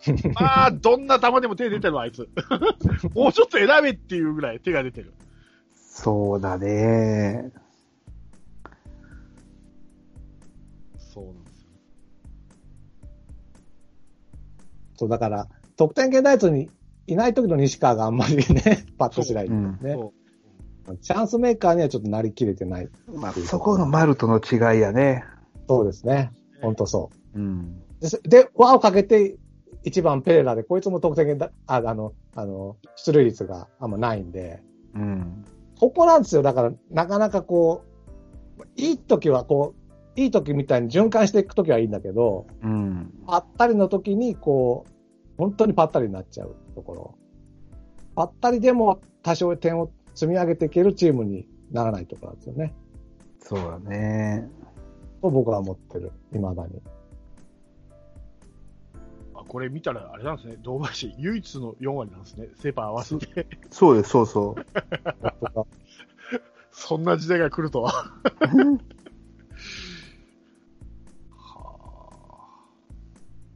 [0.35, 2.29] まあ、どんな球でも手出てるわ、あいつ。
[3.15, 5.13] もうちょっと選べっていうぐらい手が出てる。
[5.75, 7.53] そうだね。
[10.99, 11.71] そうなんですよ。
[14.97, 16.69] そう、だから、得点圏打率に
[17.07, 19.79] いない時の西川があんまりね、 パッとしない、うん
[21.03, 22.89] チャンスメーカーにはちょっとなりきれてない。
[23.13, 25.25] まあ、そこが丸との違いやね。
[25.69, 26.31] そうですね。
[26.63, 27.39] 本当そう。
[27.39, 27.83] うん。
[28.01, 29.37] で、で輪をかけて、
[29.85, 34.63] 1番ペレラで、こいつも得点圏だ、ああの、あの、出塁率があんまないんで、
[34.95, 35.45] うん。
[35.79, 36.43] ここなんですよ。
[36.43, 37.85] だから、なかなかこ
[38.59, 39.75] う、いい時はこ
[40.17, 43.13] う、いい時みたいに循環していく時はいいんだけど、うん。
[43.27, 44.93] ぱったりの時に、こう、
[45.37, 47.15] 本当にぱったりになっちゃうところ。
[48.15, 52.75] ぱったりでも多少点を積み上げていけるチームにならないところなんですよね。
[53.41, 54.49] そうだね。
[55.27, 56.13] と僕は思ってる。
[56.33, 56.81] 未だに。
[59.35, 63.47] あこれ見たら、あれなんですね、堂林、唯一の4割なんですね、セーパー合わせて。
[63.71, 64.67] そうです、そうそう。
[66.71, 67.91] そんな時代が来るとは。
[71.31, 72.17] はあ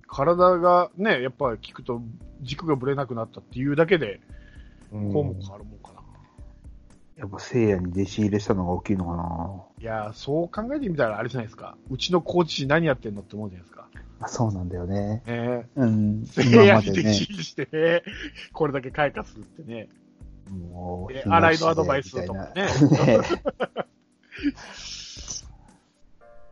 [0.07, 2.03] 体がね、やっぱ聞くと
[2.41, 4.21] 軸がぶれなくなったっていうだけで、
[4.93, 6.00] うんこうも変わるもんかな。
[7.21, 11.77] やっぱ聖夜に弟子入れしたのが大きいのかないやー、そう考えてみたらあれじゃないですか。
[11.91, 13.89] うちのコーチ何やってんのって思うじゃないですか。
[14.21, 15.23] あそうなんだよね。
[15.27, 16.25] ねうん。
[16.39, 16.43] え。
[16.51, 17.13] 今やに弟までね。
[17.13, 18.03] 子入りしてね、
[18.55, 19.91] これだけ開花するってね。
[20.51, 22.65] もうで、新井のアドバイスとかね。
[22.65, 22.69] ね。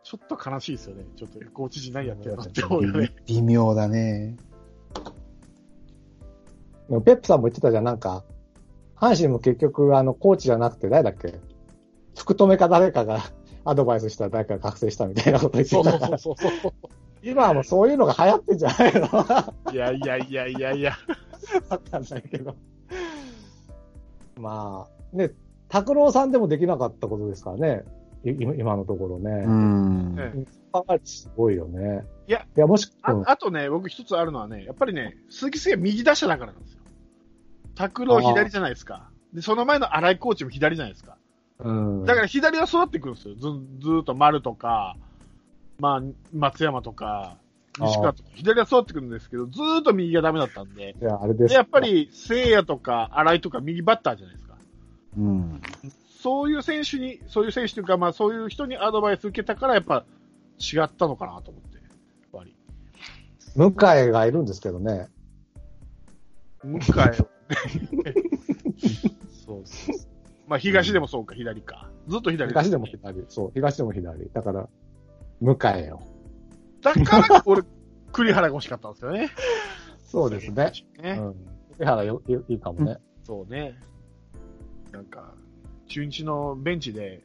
[0.04, 1.04] ちょっと悲しいですよね。
[1.16, 3.14] ちょっとコーチ陣何やってんのって思うよね。
[3.26, 4.36] 微妙だね。
[6.90, 8.24] でもペップさんも言ってたじゃん、なんか、
[9.00, 11.38] 阪神も結局、あの、コーチじゃなくて、誰だっけ？
[12.16, 13.20] 福留か誰かが
[13.64, 16.18] アドバイスしたら誰かが覚醒したみたいなこと言ってそうたから。
[16.18, 16.72] そうそうそう。
[17.22, 19.72] 今はもうそういうのが流行ってんじゃないの？
[19.72, 20.92] いやいやいやいやいや。
[21.68, 22.56] わかんないけど。
[24.36, 25.32] まあ、ね、
[25.68, 27.84] 拓郎さんでもできなかったことですからね。
[28.24, 29.30] い今今のところね。
[29.46, 30.14] うん。
[30.16, 30.32] ね
[30.72, 32.04] 考すごいよね。
[32.26, 36.77] いや、いや、もし、あうんあとね、僕一つあるのはね、やっぱりね、鈴木誠也右打者だからなんですよ。
[37.78, 39.08] 拓郎左じゃないですか。
[39.32, 41.16] で、その前の荒井コーチも左じゃないですか。
[41.60, 42.04] うん。
[42.04, 43.34] だから左は育ってくるんですよ。
[43.34, 44.96] ずずーっと丸とか、
[45.78, 46.02] まあ、
[46.34, 47.36] 松山とか、
[47.78, 51.48] 西川とか、左は育ってくるんですけど、ずーっと右がダメだったんで、いや、あれです。
[51.50, 54.56] でやっぱ、り、聖夜とか荒井とか右バッターじゃないですか。
[55.16, 55.62] うん。
[56.20, 60.04] そういう選手に、そういう選手というか、まあそういう人にアドバイス受けたから、やっぱ
[60.58, 61.76] 違ったのかなと思って。
[61.76, 61.86] やっ
[62.32, 62.56] ぱり。
[63.54, 65.08] 向井がいるんですけどね。
[66.64, 67.37] 向かいをね。
[69.46, 69.96] そうそう。
[70.46, 71.90] まあ東でもそうか、左か。
[72.08, 73.24] ずっと左東でも左。
[73.28, 74.30] そう、東でも左。
[74.32, 74.68] だから、
[75.40, 76.00] 向井よ。
[76.82, 77.62] だから、 俺、
[78.12, 79.30] 栗原が欲しかったんですよね。
[80.04, 80.72] そうですね。
[81.02, 81.18] ね。
[81.20, 81.34] うん。
[81.76, 82.98] 栗原よいいいかもね。
[83.22, 83.78] そうね。
[84.92, 85.34] なんか、
[85.86, 87.22] 中日のベンチで、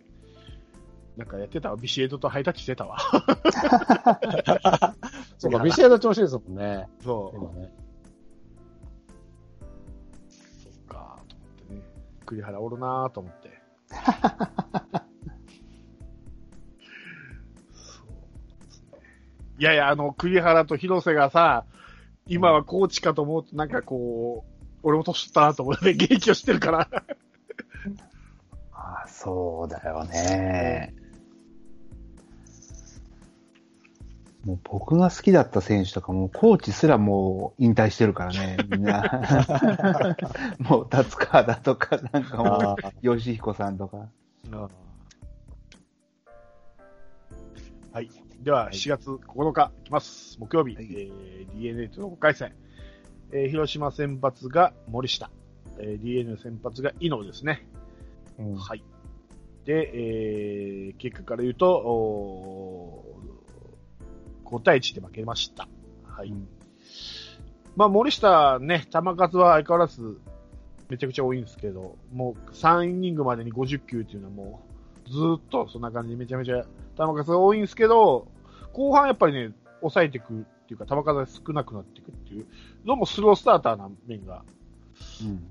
[1.16, 1.70] なんかやってた？
[1.70, 1.78] わ。
[1.78, 2.98] ビシエドとハイタッチしてたわ。
[5.38, 6.90] そうか、ビシエド調子ですもんね。
[7.04, 7.38] そう。
[7.38, 7.72] 今ね。
[12.24, 13.62] 栗原おるなと思って。
[17.72, 19.00] そうね。
[19.60, 21.66] いやいや、あの、栗原と広瀬がさ、
[22.28, 26.90] 今はコーチかと思うと、なんかこう、俺も年取ったなと思って、 元気をしてるから。
[28.74, 30.94] あそうだよね。
[34.46, 39.22] もう僕が好きだった選手とかも、コーチすらもう引退してるからね、みんな。
[40.60, 44.10] もう、達川だとか、なんかもあう、吉彦さんとか。
[47.94, 48.10] はい。
[48.42, 50.38] では、7月9日、いきます。
[50.38, 52.54] 木曜日、はいえー DNA との5回戦。
[53.32, 55.32] えー広島先発が森下。
[55.80, 57.66] えー DNA 先発が伊野ですね。
[58.38, 58.84] うんはい。
[59.64, 63.06] で、えー結果から言うと、
[64.46, 65.68] 5対1で負けました。
[66.06, 66.30] はい。
[66.30, 66.48] うん
[67.76, 70.20] まあ、森下ね、球数は相変わらず
[70.90, 74.62] めちゃくちゃ多いんですけど、もう3イニングまでに50球っていうのはも
[75.08, 76.68] うずーっとそんな感じでめちゃめちゃ球
[77.24, 78.28] 数が多いんですけど、
[78.74, 82.46] 後半やっぱりね、抑えていくっていうか、球数が少なくなっていくっていう、
[82.86, 84.44] どうもスロースターターな面が
[85.24, 85.50] うん。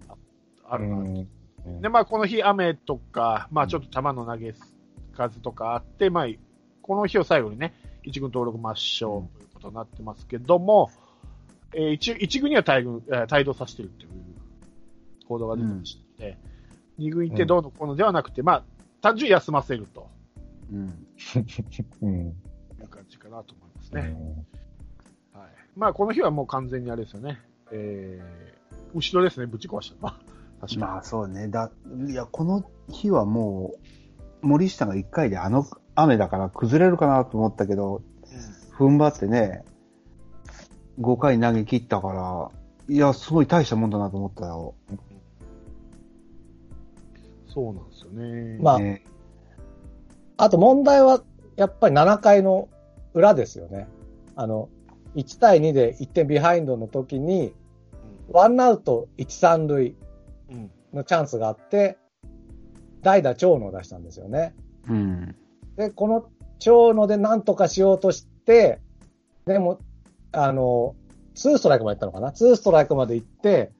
[0.68, 4.54] あるなとうんで、まあ、この日雨とか、まあ、ちょっと球の投げ
[5.16, 6.26] 数とかあって、まあ、
[6.80, 10.90] この日を最後にね、一軍登録抹消ということになってますけども、
[11.74, 14.10] えー一一軍には帯軍、えー帯同させてるっていう
[15.26, 16.38] 報道が出てましたので、
[16.98, 18.64] 二軍行ってどうのこうのではなくて、まあ、
[19.00, 20.08] 単純に休ませると
[20.72, 21.06] うん。
[22.02, 22.26] うん。
[22.28, 22.32] い
[22.82, 24.00] う感じかなと思いますね。
[25.32, 25.48] はい。
[25.76, 27.40] まあ、この日はもう完全にあれですよね。
[27.70, 30.16] えー、後ろですね、ぶち壊したのは。
[30.60, 30.78] 確かに。
[30.78, 31.48] まあそうね。
[31.48, 31.70] だ、
[32.06, 33.74] いや、この日はも
[34.42, 38.02] う、森下が1回であの雨だから崩れるかなと思ったけど、
[38.78, 39.64] 踏ん張ってね、
[41.00, 42.50] 5回投げ切ったから、
[42.88, 44.74] いや、すごい大したもんだなと思ったよ。
[47.46, 48.58] そうなんですよね。
[48.62, 49.04] まあね
[50.38, 51.22] あと問題は、
[51.56, 52.68] やっぱり7回の
[53.14, 53.86] 裏ですよね。
[54.34, 54.68] あの、
[55.14, 57.54] 1対2で1点ビハインドの時に、
[58.30, 59.94] ワンアウト1、3塁
[60.50, 60.70] うん。
[60.92, 61.98] のチャンスがあって、
[63.02, 64.54] 代打長野を出したんですよね。
[64.88, 65.36] うん。
[65.76, 68.80] で、この長野で何とかしようとして、
[69.46, 69.78] でも、
[70.32, 70.94] あの、
[71.34, 72.32] ツーストライクまで行ったのかな？
[72.32, 73.72] ツーストライクまで行って、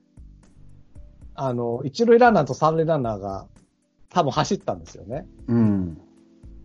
[1.35, 3.46] あの、一塁ランナーと三塁ランナーが
[4.09, 5.26] 多分走ったんですよね。
[5.46, 6.00] うん。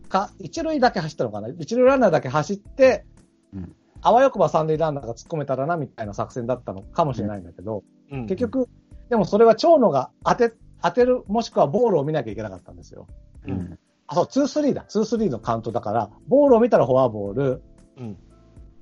[0.10, 1.50] か、一塁だけ走ったのかな？
[1.50, 3.06] 一塁ランナーだけ走って、
[3.54, 8.70] うんあわよくば三塁ランナーが突っ込めたらな、みたいな作戦だったのかもしれないんだけど、うん、結局、
[9.10, 13.08] でもそれは長野が当て、当てる、もしくはボールを見なきゃいけなかったんですよ。
[13.48, 13.80] うん。
[14.08, 14.86] あ、そう、ツースリーだ。
[14.88, 17.62] ツースリーのカウントだから、ボールを見たらフォアボール、
[17.98, 18.18] うん。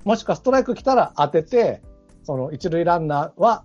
[0.03, 1.81] もしくはストライク来たら当てて、
[2.23, 3.63] その一塁ランナーは、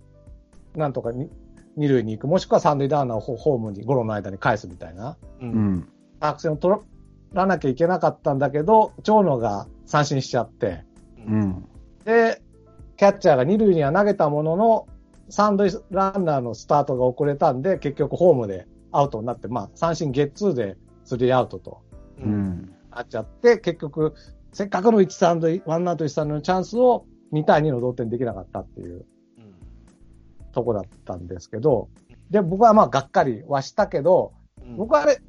[0.74, 1.30] なんとかに
[1.76, 5.44] 二塁に行く、もしくは三塁ランナーをホホームにゴロの間に返すみたいなう。
[5.44, 5.88] うんん。
[6.20, 6.78] 作戦を取
[7.32, 10.84] らなきゃいけなかったんだけど、長野が三振しちゃって、
[11.26, 11.68] うん。
[12.04, 12.40] で、
[12.96, 14.86] キャッチャーが二塁には投げたものの、
[15.28, 20.76] 三塁ランナーのスタートが遅れたんで、結局ホームでアウトになって、まあ、三振ゲッツーで
[21.10, 21.82] スリーアウトと
[22.18, 22.22] う。
[22.22, 22.72] うんん。
[22.90, 24.14] なっちゃって、結局、
[24.52, 29.06] せっかくの1、3塁、ワンアウト1、3塁のチャンスを2対2の同点できなかったっていう
[29.38, 30.52] うん。
[30.52, 31.88] とこだったんですけど、
[32.30, 34.32] で、僕はまあ、がっかりはしたけど、
[34.76, 35.20] 僕はあれ、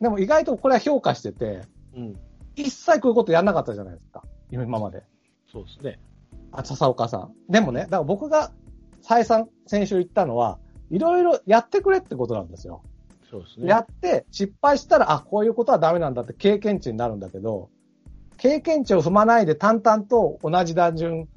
[0.00, 1.62] でも意外とこれは評価してて、
[1.94, 2.16] うん。
[2.56, 4.24] 一切こういうことやんなかったじゃないですか。
[4.50, 5.04] 今まで。
[5.52, 6.00] そうですね。
[6.52, 7.34] あ、笹岡さん。
[7.48, 8.50] でもね、だから僕が
[9.02, 10.58] 再三先週言ったのは、
[10.90, 12.82] いろいろやってくれってことなんですよ。
[13.30, 13.68] そうですね。
[13.68, 17.70] やって失敗したら、あ、こういうことはダメなんだって経験値になるんだけど、
[18.36, 21.28] 経験値を踏まないで淡々と同じ打順、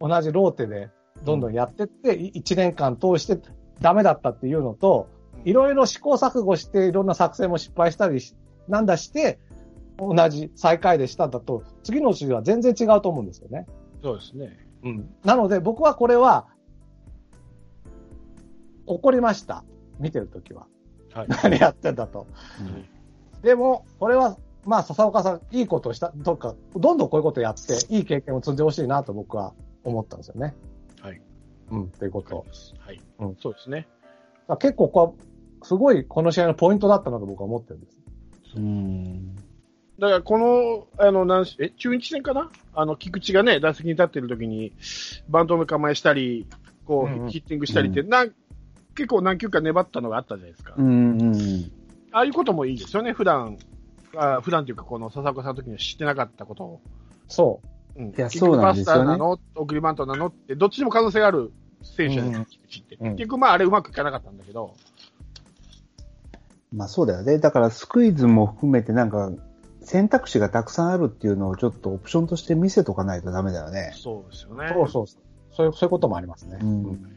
[0.00, 0.88] 同じローテで
[1.24, 3.38] どんどんやってって、1年間通して
[3.80, 5.08] ダメだったっていうのと、
[5.44, 8.34] いろいろ試行錯誤していろんな作戦も失敗したりし
[8.68, 9.38] なんだして、
[9.98, 13.66] 同じ最下位でしたんだと、次の年は全然違うと思うんですよね。
[14.02, 14.56] そうですね。
[14.82, 15.14] うん。
[15.24, 16.46] なので僕はこれは、
[18.86, 19.64] 怒りました。
[19.98, 20.66] 見てるときは。
[21.14, 21.28] はい。
[21.28, 22.26] 何 やってんだと。
[23.42, 29.52] でも、これは、まあ、笹岡さん、いいことをした、どっか、どんどんこういうことやって、いい経験を積んでほしいなと僕は
[29.84, 30.54] 思ったんですよね。
[31.00, 31.20] はい。
[31.70, 32.44] うん、ということ。
[32.78, 33.00] はい。
[33.20, 33.86] うんそうですね。
[34.58, 35.16] 結構こ
[35.62, 37.98] う、すごいこの試合のポイントだったなと僕は思ってるんです。
[38.56, 39.36] うん。
[39.98, 42.50] だから、この、あの、なんしえ、中日戦かな？
[42.74, 44.72] あの、菊池がね、打席に立ってる時に、
[45.28, 46.46] バントの構えしたり、
[46.84, 48.32] こう、うんうんヒッティングしたりって、なん
[48.94, 50.74] 結構何球か粘ったのがあったじゃないですか。
[50.76, 51.20] うん。
[51.20, 51.72] うん。
[52.12, 53.58] ああいうこともいいですよね、普段、
[54.16, 56.80] あ普段というか、この笹岡さんの時には知ってなかったことを。
[57.28, 57.60] そ
[57.96, 58.02] う。
[58.02, 59.38] うん、いやそうなんですよねバスターなの？
[59.54, 60.26] 送りバントなの？
[60.26, 61.52] って、どっちにも可能性がある
[61.82, 62.42] 選手じゃないです
[62.96, 64.74] か、結局、まあ、あれうまくいかなかったんだけど、
[66.72, 67.38] まあそうだよね。
[67.38, 69.30] だからスクイズも含めてなんか
[69.80, 73.92] 選択肢がたくさんあるっていうのをちょっとオプションとして見せとかないとダメだよね。
[73.94, 74.70] そうですよね。
[74.72, 75.22] そうそうそう。
[75.52, 76.58] そういう、そういうこともありますね。
[76.60, 77.10] うん。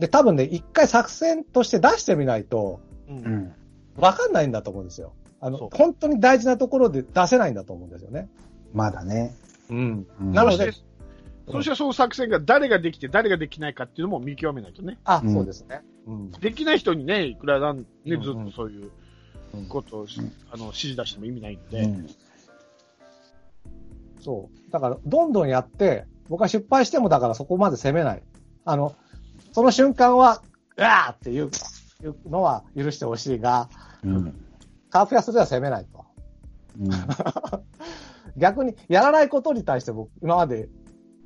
[0.00, 3.52] で、多分ね、一回作戦として出してみないと、うんうん。
[3.96, 5.12] わかんないんだと思うんですよ。
[5.42, 8.28] あの本当に大事なところで出せないんだと思うんですよね。
[8.72, 9.34] まだね。
[9.68, 10.06] うん。
[10.20, 10.84] うんなのでそして、
[11.52, 14.98] そしてその作戦が誰ができて誰ができないかっていうのも見極めないとね。
[15.04, 15.82] あ、うんそうですね。
[16.06, 16.30] うん。
[16.30, 18.90] できない人にね、いくらなん、ね、ずっとそういう
[19.54, 22.08] うんことをし、うんあの指示出しても意味ないんで、うん。
[24.20, 24.72] そう。
[24.72, 28.22] だから、どんどんやって、僕は失敗してもだからそこまで攻めない。
[28.64, 28.94] あの、
[29.52, 30.42] その瞬間は、
[30.76, 31.50] うわーっていう
[32.28, 33.68] のは許してほしいが、
[34.04, 34.34] うん。
[34.90, 36.04] カープヤスでは攻めないと。
[36.80, 36.90] うん。
[38.36, 40.68] 逆に、やらないことに対して僕、今まで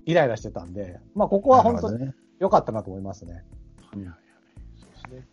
[0.06, 2.12] イライラしてたんで、まあ、ここは本当に。
[2.40, 3.44] 良かったなと思いますね。
[3.92, 3.98] は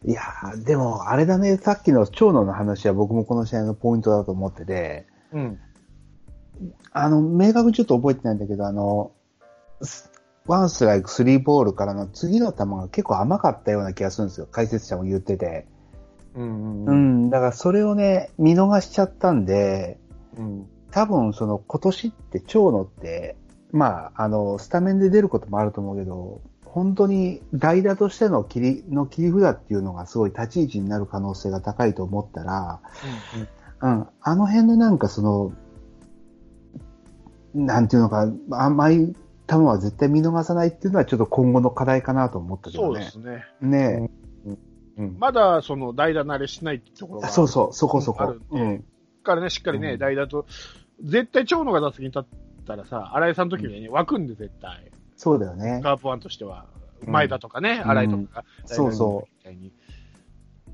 [0.05, 5.59] いやーでもあれだね、さっきの長野の話は僕もこの試合のポイントだと思ってて、うん。
[6.91, 9.11] あの、明確にちょっと覚えてないんだけど、あの、
[9.81, 10.10] ス
[10.51, 14.49] ワンストライクスリーボールからの次の球が結構甘かったような気がするんですよ。
[14.51, 15.65] 解説者も言ってて。
[16.35, 16.83] うん。
[16.83, 17.25] ううん。
[17.27, 19.97] ん、だからそれをね、見逃しちゃったんで、
[20.37, 20.67] うん。
[20.91, 23.37] 多分その今年って長野って、
[23.71, 32.81] まあ、あの、スタメンで出ることもあると思うけど、本当に代打としての切り、の切り札っていうのがすごい立ち位置になる可能性が高いと思ったら、
[33.79, 35.53] うん、あの辺のなんかその、
[37.55, 39.15] なんていうのか、甘い
[39.51, 43.59] 球は絶対見逃さないっていうのはちょっと今後の課題かなと思ったけどねそうです。
[43.61, 43.99] ね。
[43.99, 44.09] ね
[44.97, 45.17] うん。
[45.19, 47.23] まだその代打慣れしないってところえ。
[47.23, 48.83] がそうそう、そこそこうん。
[49.23, 50.45] からね、しっかりね、うん代打と、
[51.03, 52.23] 絶対長野が打席に立っ
[52.65, 54.91] たらさ、新井さんの時にはね、湧くんで絶対。
[55.15, 55.81] そうだよね。
[55.83, 56.65] カープワンとしては。
[56.75, 59.73] うん前田とかね、うん新井とかが、そうそみたいに。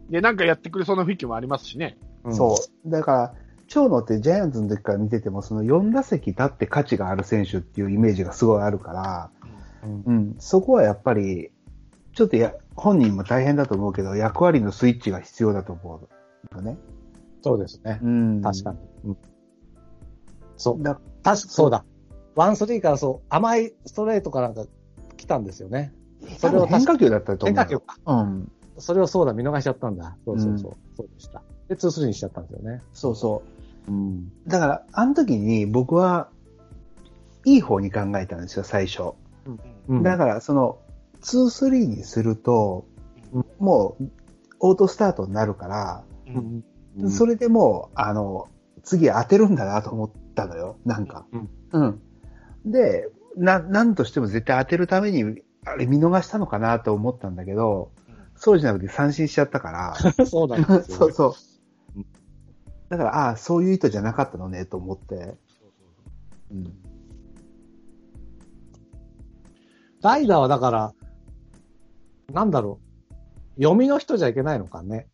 [0.09, 1.97] で、なんかやってくれそうな雰囲気もありますしね。
[2.25, 2.89] うんそう。
[2.89, 3.33] だから、
[3.67, 9.29] 長野ってジャイアンツの時から見てても、その4打席立って価値がある選手っていうイメージがすごいあるから、
[9.83, 11.51] うんうん、そこはやっぱり、
[12.13, 16.09] ちょっとや、本人も大変だと思うけど、役割のスイッチが必要だと思
[16.51, 16.77] うよね。
[17.43, 17.99] そうですね。
[18.01, 18.41] うん。
[18.41, 18.77] 確かに。
[19.05, 19.17] うん。
[20.57, 20.83] そう。
[20.83, 21.85] だ確か、そうだ。
[22.35, 24.65] ワンスリーからそう、甘いストレートかなんか
[25.17, 25.93] 来たんですよね。
[26.37, 27.55] それを変化球だったと思う。
[27.55, 27.97] 変化球か。
[28.05, 28.51] うん。
[28.77, 30.17] それをそうだ、見逃しちゃったんだ。
[30.25, 30.71] そうそうそう。
[30.95, 31.41] そうでした。
[31.67, 32.81] で、2、3にしちゃったんですよね。
[32.93, 33.56] そうそう。
[33.87, 34.31] うん。
[34.47, 36.29] だから、あの時に僕は、
[37.45, 39.13] いい方に考えたんですよ、最初。
[39.87, 40.79] うんだから、その、
[41.21, 42.85] 2、3にすると
[43.31, 44.09] うん、もう、
[44.59, 46.39] オートスタートになるから、う
[46.99, 47.11] うんん。
[47.11, 48.49] それでもう、あの、
[48.83, 51.25] 次当てるんだなと思ったのよ、なんか。
[51.71, 52.01] うん。
[52.65, 57.91] で、な、なんとしても絶対当てるために、あれ見逃したのかなと思ったんだけど、
[58.35, 59.93] そうじゃなくて三振しちゃったから、
[60.25, 61.33] そうなんですよ、 そうそう。
[62.89, 65.35] だから、ああ、そういう意図じゃなかったのね、と思って。
[66.51, 66.73] うん。
[70.01, 70.93] 代打はだから、
[72.31, 72.79] なんだろ
[73.57, 73.61] う。
[73.61, 75.07] 読みの人じゃいけないのかね。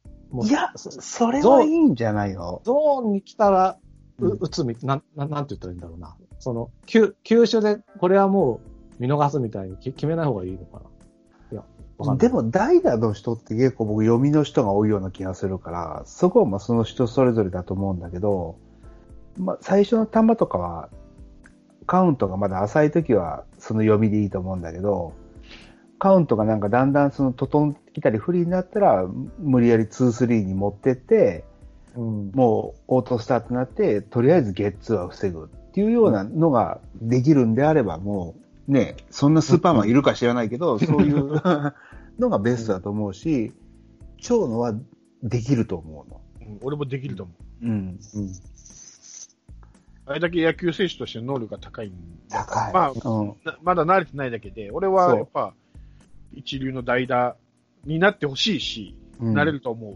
[0.44, 3.78] いや、そそれはいいんじゃないのゾーンに来たら、
[4.20, 6.16] ううん打つみ、なん、なんなんて言ったらいいんだろうな。
[6.40, 8.60] その、球、球種で、これはも
[9.00, 10.93] う見逃すみたいにき決めない方がいいのかな。
[12.18, 18.58] でも、代打の人って結構僕読みの人が多いような気がするから、そこはまあその人それぞれだと思うんだけど、
[19.38, 20.90] まあ最初の球とかは、
[21.86, 25.14] カウントがまだ浅い時はその読みでいいと思うんだけど、
[26.00, 29.06] カウントがなんかだんだんその整ってきたり不利になったら、
[29.40, 31.46] 無理やり2-3に持ってって、
[31.96, 32.32] うん。
[32.34, 38.36] もうオートスタートになって、とりあえずゲッツーは防ぐっていうようなのができるんであれば、も
[38.68, 41.42] うね、そんなスーパーマンいるか知らないけど、 そういう
[42.20, 43.54] のがベストだと思うし、
[44.22, 44.74] 長野は
[45.22, 46.18] できると思うの。
[46.18, 46.24] うん
[46.62, 47.66] 俺もできると思う。
[47.66, 48.00] うん。
[48.16, 48.34] うん。
[50.06, 51.94] あれだけ野球選手として能力が高いん
[52.30, 52.74] 高い。
[52.74, 53.36] まあうん。
[53.46, 55.54] なまだ慣れてないだけで、俺はやっぱ、
[56.34, 57.38] 一流の代打
[57.86, 59.96] になってほしいし、うんなれると思う。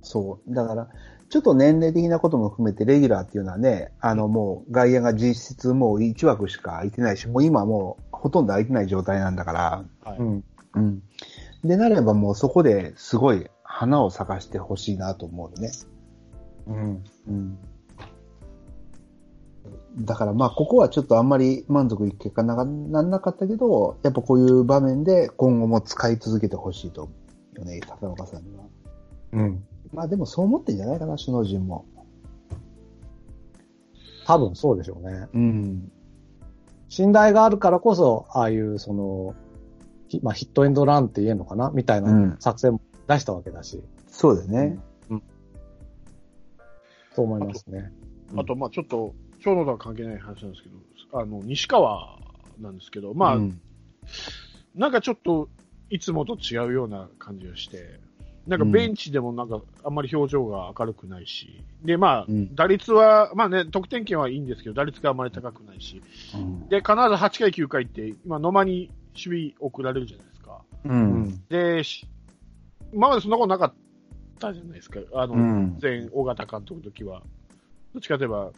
[0.00, 0.54] そう。
[0.54, 0.88] だから、
[1.28, 10.18] ちょっと年齢的なことも含めて、レギュラーっていうのはね、あのもう外野が実質もう1枠しか空いてないし、もう今もうほとんど空いてない状態なんだから、はい。
[10.18, 10.44] うん。
[10.76, 11.02] うん。
[11.64, 15.72] で、なればもうそこですごい花を咲かしてほしいなと思うね。
[16.66, 17.04] うん。
[17.28, 17.58] うん。
[19.98, 27.12] だからまあ、ここはちょっとあんまり満足いく結果ななんなかったけど、やっぱこういう場面で今後も使い続けてほしいと思
[27.56, 28.64] うよね、片岡さんには。
[29.32, 29.64] うん。
[29.92, 31.86] まあでもそう思ってんじゃないかな、首脳陣も。
[34.26, 35.28] 多分そうでしょうね。
[35.32, 35.92] うん。
[36.88, 39.45] 信頼があるからこそ、ああいう、その、ひ
[40.22, 41.70] まあ、ヒットエンドランって言えるのかな？
[41.74, 42.36] みたいなうん。
[42.38, 44.78] 作戦も出したわけだし、そうだよね。
[47.14, 47.92] と思いますね。
[48.36, 52.18] あと、まあちょっと、長野とは関係ない話なんですけど、あの、西川
[52.60, 53.60] なんですけど、まあ、うん。
[54.74, 55.48] なんかちょっと、
[55.88, 58.00] いつもと違うような感じがして、
[58.46, 66.02] なんかベンチでもなんかあんまり表情が明るくないし、で、まあうん、打率は、まあね、得点圏はいいんですけど、打率があんまり高くないし、
[66.34, 66.68] うん。
[66.68, 70.62] で、必ず8回、9回って、今、野間に守備送られるじゃないですか。
[70.84, 70.88] う。。
[70.88, 72.06] うんで、し
[72.92, 73.74] 今までそんなことなかっ
[74.38, 75.00] たじゃないですか。
[75.14, 77.22] あの、うん前、尾形監督の時は。
[77.92, 78.50] どっちかといえば、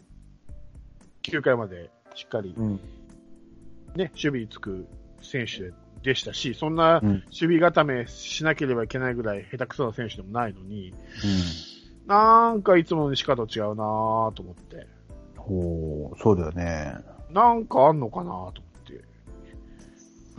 [1.22, 2.80] 9回までしっかりうん。
[3.94, 4.86] ね、守備につく
[5.22, 10.92] 選手でしたし、そんなうん守備固めしなければいけないぐらい下手くそな選手でもないのに、
[12.06, 14.86] なんかいつもの西川と違うなぁと思って、
[15.36, 16.94] ほう、そうだよね。
[17.30, 18.52] なんかあんのかなぁと思っ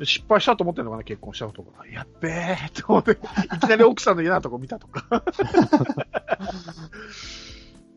[0.05, 1.87] 失敗したと思ってんのかな、結婚したとか。
[1.87, 3.15] やっべえと思って、い
[3.59, 5.23] きなり奥さんの嫌なとこ見たとか。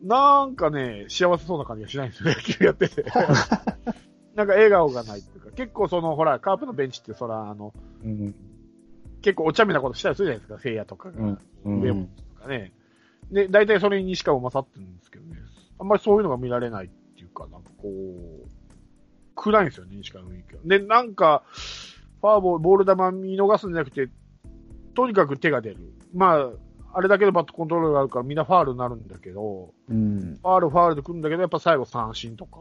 [0.03, 3.03] なんかね、幸せそうな感じがしないんですよね、野球やってて。
[4.35, 7.73] なんか笑顔がないっていうか、結構その、ほら、カープのベンチって、そら、あの、
[8.03, 8.35] うん。
[9.21, 11.19] 結構お茶目なことしたりするじゃないですか、聖夜とかが。
[11.19, 12.73] うんうんとかね。
[13.31, 15.37] で、大体それに西川も勝ってるんですけどね。
[15.79, 18.49] あんまりそういうのが見られないっていうか、なんかこう、
[19.35, 20.59] 暗いんですよね、西川の雰囲気が。
[20.65, 21.43] で、なんか、
[22.23, 24.09] ファーボール、ボール球見逃すんじゃなくて、
[24.95, 25.93] とにかく手が出る。
[26.13, 26.51] まあ、
[26.93, 30.39] あれだけのバットコントロールがあるからみんなファールになるんだけど、うん。
[30.41, 32.59] ファール、ファールで来るんだけど、やっぱ最後三振とか、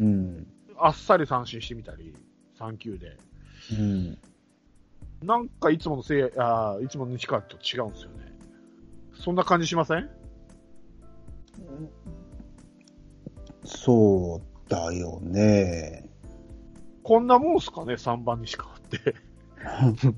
[0.00, 0.48] うん。
[0.76, 2.12] あっさり三振してみたり、
[2.58, 3.16] 3球で。
[3.78, 4.18] うん。
[5.22, 8.36] なんかいつものせいあーいつもの西川と違うんですよね。
[9.14, 10.10] そんな感じしません？
[13.64, 16.10] そうだよね。
[17.04, 18.77] こんなもんすかね、3番西川。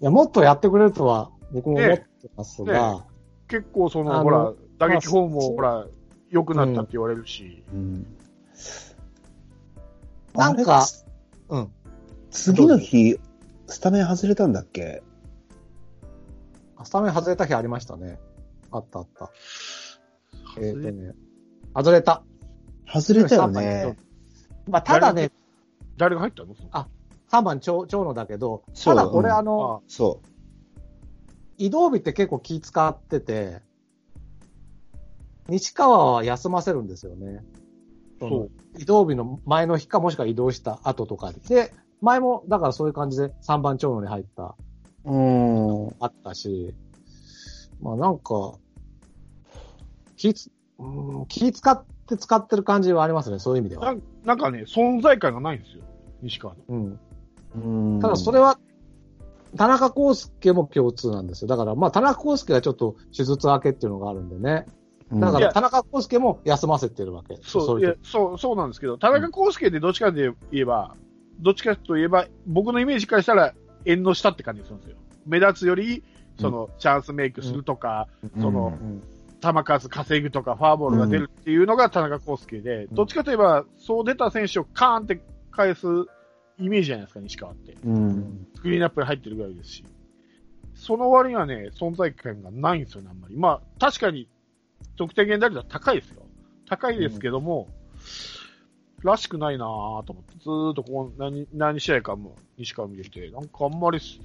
[0.00, 2.06] いや、もっとやってくれるとは、僕も思って
[2.36, 3.00] ますが、ね
[3.48, 5.86] 結構その、ほら、打撃フォームもまあほら、
[6.30, 8.06] 良くなったって言われるし、うん。
[10.34, 10.86] なんか
[11.48, 11.72] うん。
[12.30, 13.18] 次の日、
[13.66, 15.02] スタメン外れたんだっけ？
[16.84, 18.18] スタメン外れた日ありましたね。
[18.70, 19.30] あったあった。
[20.58, 21.14] えっ、とね、
[21.74, 22.22] 外れた。
[22.86, 23.96] 外れたよね。
[24.68, 25.30] まあ、ただね、
[25.96, 26.86] 誰が入ったのあ
[27.30, 30.20] 3番長長野だけど、ただこれうんあの、そ
[31.58, 33.60] 移動日って結構気使ってて、
[35.48, 37.44] 西川は休ませるんですよね。
[38.20, 38.80] そう。
[38.80, 41.40] 移動日の前の日かもしくは移動した後とかで。
[41.40, 44.56] で、前もだからそういう感じで3番長野に入った、
[45.04, 45.12] う。
[45.12, 45.94] うん。
[46.00, 46.74] あったし、
[47.80, 48.54] まあなんか、
[50.16, 53.86] 気つ、うん気使って使ってる感じはありますね、そういう意味では。
[53.86, 55.84] なんなんかね、存在感がないんですよ、
[56.22, 56.60] 西川の。
[56.68, 57.00] うん。
[57.54, 58.58] うんただそれは、
[59.56, 61.48] 田中康介も共通なんですよ。
[61.48, 64.66] だから、まあ、田中康介はちょっと手術明けっていうのがあるんでね。
[65.12, 67.38] だから、田中康介も休ませてるわけ。
[67.42, 70.94] そう、いいうやそう、そうなんですけど、田中康介でどっちかで言えば、
[71.40, 74.96] どっちかといえば、僕のイメージからしたら、縁の下って感じがするんですよ。
[75.26, 76.04] 目立つより、
[76.38, 78.06] その、チャンスメイクするとか、
[78.38, 79.02] そのうん
[79.40, 85.86] 球数稼ぐとか、フォアボールが出るっていうのが田中康介で、どっちかといえば、そう出た選手をカーンって返す
[86.60, 87.76] イメージじゃないですか、西川って。
[87.84, 88.46] うん。
[88.54, 89.84] スクリーンアップに入ってるぐらいですし。
[90.74, 93.36] その割にはね、存在感がないんですよね、あんまり。
[93.36, 94.28] まあ、確かに、
[94.96, 96.22] 得点源打率は高いですよ。
[96.66, 97.68] 高いですけども、
[99.02, 104.20] らしくないなぁと思って、ずーっとこう何、何試合かも西川見てて、なんかあんまりす、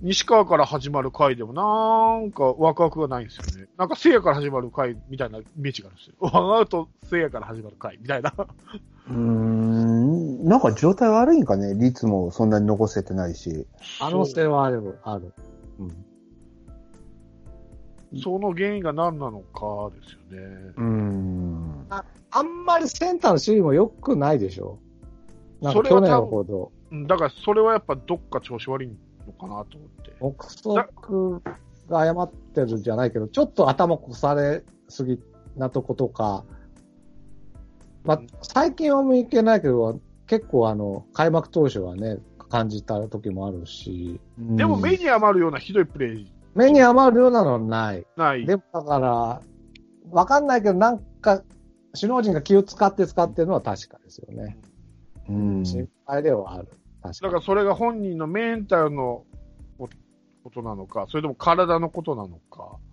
[0.00, 3.68] 西川から始まる回でもなんかワクワクがないんですよね。
[3.76, 6.14] なんか聖夜から始まる回みたいなイメージがあるんですよ。
[6.20, 8.34] ワンアウト聖夜から始まる回みたいな。
[8.36, 9.63] うーん、
[10.42, 11.74] なんか状態悪いんかね？
[11.74, 13.66] 率もそんなに残せてないし。
[13.98, 15.32] 可能性はある、ある。
[15.78, 16.04] うん。
[18.20, 20.46] その原因が何なのかですよね。
[20.76, 21.86] うーん。
[22.30, 24.78] あんまりセンターの守備も良くないでしょ
[25.60, 28.94] なんそれはか去年ほど、うんだからそれはやっぱどっか調子悪いの
[29.32, 30.14] かなと思って。
[30.20, 31.42] 憶測
[31.88, 35.20] が誤ってるじゃないけど、ちょっと頭こされすぎ
[35.56, 36.44] なとことか、
[38.04, 42.18] まあ、最近はもういけないけど、結構あの、開幕当初はね、
[42.48, 48.06] 感じた時もあるし、でも目に余るようなひどいプレー目に余るようなのはない。
[48.16, 48.46] ない。
[48.46, 49.42] でもだから、
[50.10, 51.42] わかんないけど、なんか、
[51.98, 54.56] 首脳陣が気を使って使ってるのは確かですよね。
[55.28, 55.64] うん。
[55.64, 56.68] 心配ではある。
[57.02, 57.40] 確かにだから。
[57.42, 59.24] それが本人のメンタルの
[60.44, 62.83] ことなのか、それとも体のことなのか、うん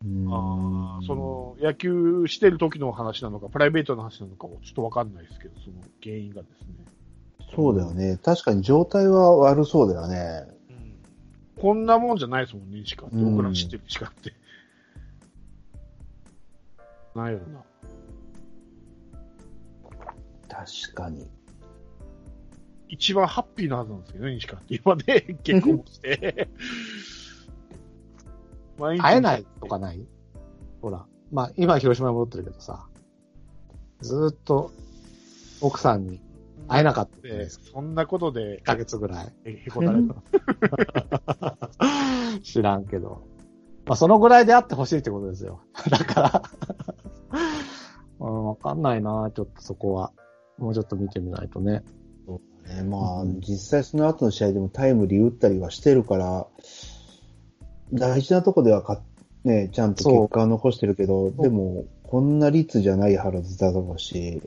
[0.00, 6.66] あーその野球してる時の話なのか、プライベートの話なのかもちょっとわかんないですけど、その原因がですね。
[7.54, 8.18] そうだよね。
[8.22, 10.46] 確かに状態は悪そうだよね。
[11.60, 13.18] こんなもんじゃないですもんね、西川って。
[13.18, 14.32] うん僕ら知ってる西川って。
[17.16, 17.64] ないよな。
[20.48, 21.26] 確かに。
[22.88, 24.74] 一番ハッピーなはずなんですけどね、西川って。
[24.76, 26.48] 今ね、結婚もして。
[28.78, 30.06] 毎日会えないとかない？
[30.80, 31.06] ほら。
[31.30, 32.86] まあ、今広島に戻ってるけどさ、
[34.00, 34.70] ずーっと
[35.60, 36.22] 奥さんに
[36.68, 37.18] 会えなかった。
[37.72, 39.32] そんなことで1ヶ月ぐらい。
[39.44, 41.68] へへこたれた。
[42.42, 43.26] 知らんけど。
[43.86, 45.60] まあ、そのぐらいで会ってほしいってことですよ。
[45.90, 46.42] だから、
[48.20, 50.12] うん、わかんないなちょっとそこは。
[50.58, 51.84] もうちょっと見てみないとね。
[52.68, 56.46] ね、まあ、うん実際その後の試合でもタイムリー打ったりはしてるから、
[57.92, 59.00] 大事なとこではか、
[59.44, 64.42] ね、ちゃんと結果を残してるけど、でも、こんな率じゃないはずだろうし、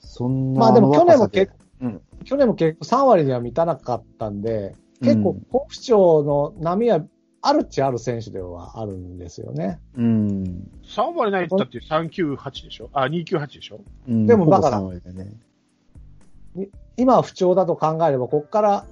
[0.00, 2.00] そんなまあでも去年も結結うん。
[2.24, 7.04] 去年も結構3割には満たなかったんで、結構うん好不調の波は
[7.42, 9.78] あるっちゃある選手ではあるんですよね。
[9.94, 10.70] うん。
[10.84, 12.88] 3割ないったって398でしょ？
[12.92, 13.80] あ、298でしょ？
[14.08, 14.26] うん。
[14.26, 16.68] でもだからほぼ3割だね。
[16.96, 18.86] 今は不調だと考えれば、ここから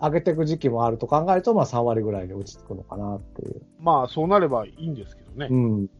[0.00, 3.62] 上げていく時期もあると考えると、まあ3割ぐらいに落ち着くのかなっていう。
[3.78, 5.48] まあ、そうなればいいんですけどね。
[5.50, 5.90] うん。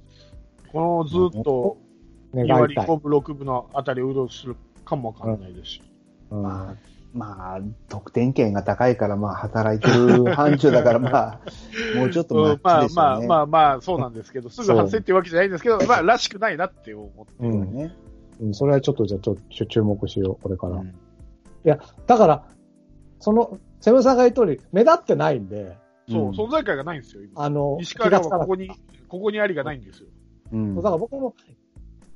[0.72, 1.76] このずっと
[2.34, 2.86] 2願割いたい。
[2.86, 5.82] 5分、6分のあたりをうろするかもわかんないですし。
[6.30, 6.76] うんまあ、
[7.12, 11.40] まあ、得点圏が高いから、まあ、働いてる範疇だから、 まあ、
[11.96, 12.88] もうちょっとうんまあ。
[12.88, 17.32] まあまあまあ、そうなんですけど、すぐ外せっていうわけじゃないんですけど、まあ、らしくないなって思って。
[17.40, 17.96] うんそうね。
[18.40, 20.76] うん、それはちょっとじゃあちょっと注目しよう、これから。
[20.76, 20.94] うん
[21.62, 22.44] いや、だから、
[23.18, 25.76] その、セブンさんが言う通り、目立ってないんで、
[26.08, 27.42] そう、うん存在感がないんですよ、今。
[27.42, 28.70] あの、西川はここに、
[29.08, 30.08] ここにありがないんですよ。
[30.52, 31.34] うんただから僕も、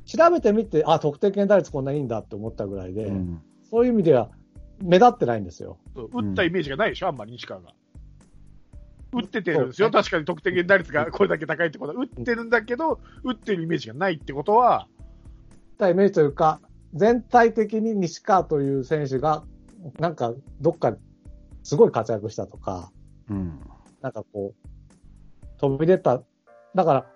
[0.05, 4.31] 調べてみて、あ、得点圏打率こんないいんだって思ったぐらいで、うんそういう意味では、
[4.83, 5.79] 目立ってないんですよ。
[5.95, 7.75] そう打ったイメージがないでしょ、あんまり西川が。
[9.13, 14.87] 打っててるんですよ、確かに得点圏打率がこれだけ高いってことは、打ってるんだけど、打ってるイメージがないってことは、
[15.79, 16.61] たイメージというか、
[16.95, 19.45] 全体的に西川という選手が、
[19.99, 20.97] なんか、どっか、
[21.65, 22.93] すごい活躍したとか、
[23.29, 23.59] うん。
[24.03, 24.69] なんかこう、
[25.59, 26.23] 飛び出た。
[26.75, 27.07] だから、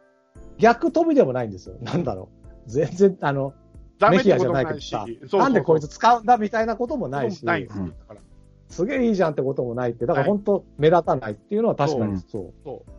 [0.57, 1.76] 逆飛びでもないんですよ。
[1.82, 2.30] なんだろ
[2.66, 2.70] う。
[2.70, 3.53] 全然、あの、
[3.99, 5.07] ダメヒアじゃないけどさ
[5.38, 7.94] なんでこいつ使うんだみたいなこともないし、ないうん。
[8.68, 12.90] すげえいいじゃんってこともないって、だからはい本当目立たないっていうのは確かにそう、そう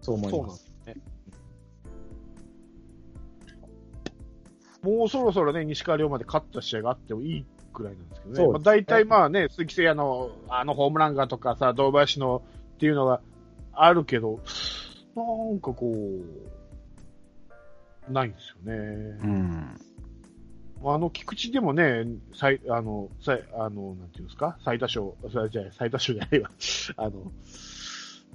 [0.00, 0.64] そう思そなんでいうます。
[0.64, 0.96] すね。
[4.82, 7.46] もうそろそろね、西川龍馬で勝った試合があってもいい
[7.78, 8.36] くらいなんですけどね。
[8.36, 12.42] そうまあ、大体まあね、鈴木誠也のあのホームランがとかさ、堂林の
[12.74, 13.20] っていうのが
[13.72, 14.40] あるけど、
[15.14, 15.22] な
[15.54, 15.94] んかこ
[18.08, 19.18] う、ないんですよね。
[19.22, 19.80] うん。
[20.84, 24.56] あの、菊池でもね、最、あの、最、あの、なんていうんですか？
[24.64, 26.50] 最多勝、それじゃ最多勝じゃないわ。
[26.96, 27.32] あの、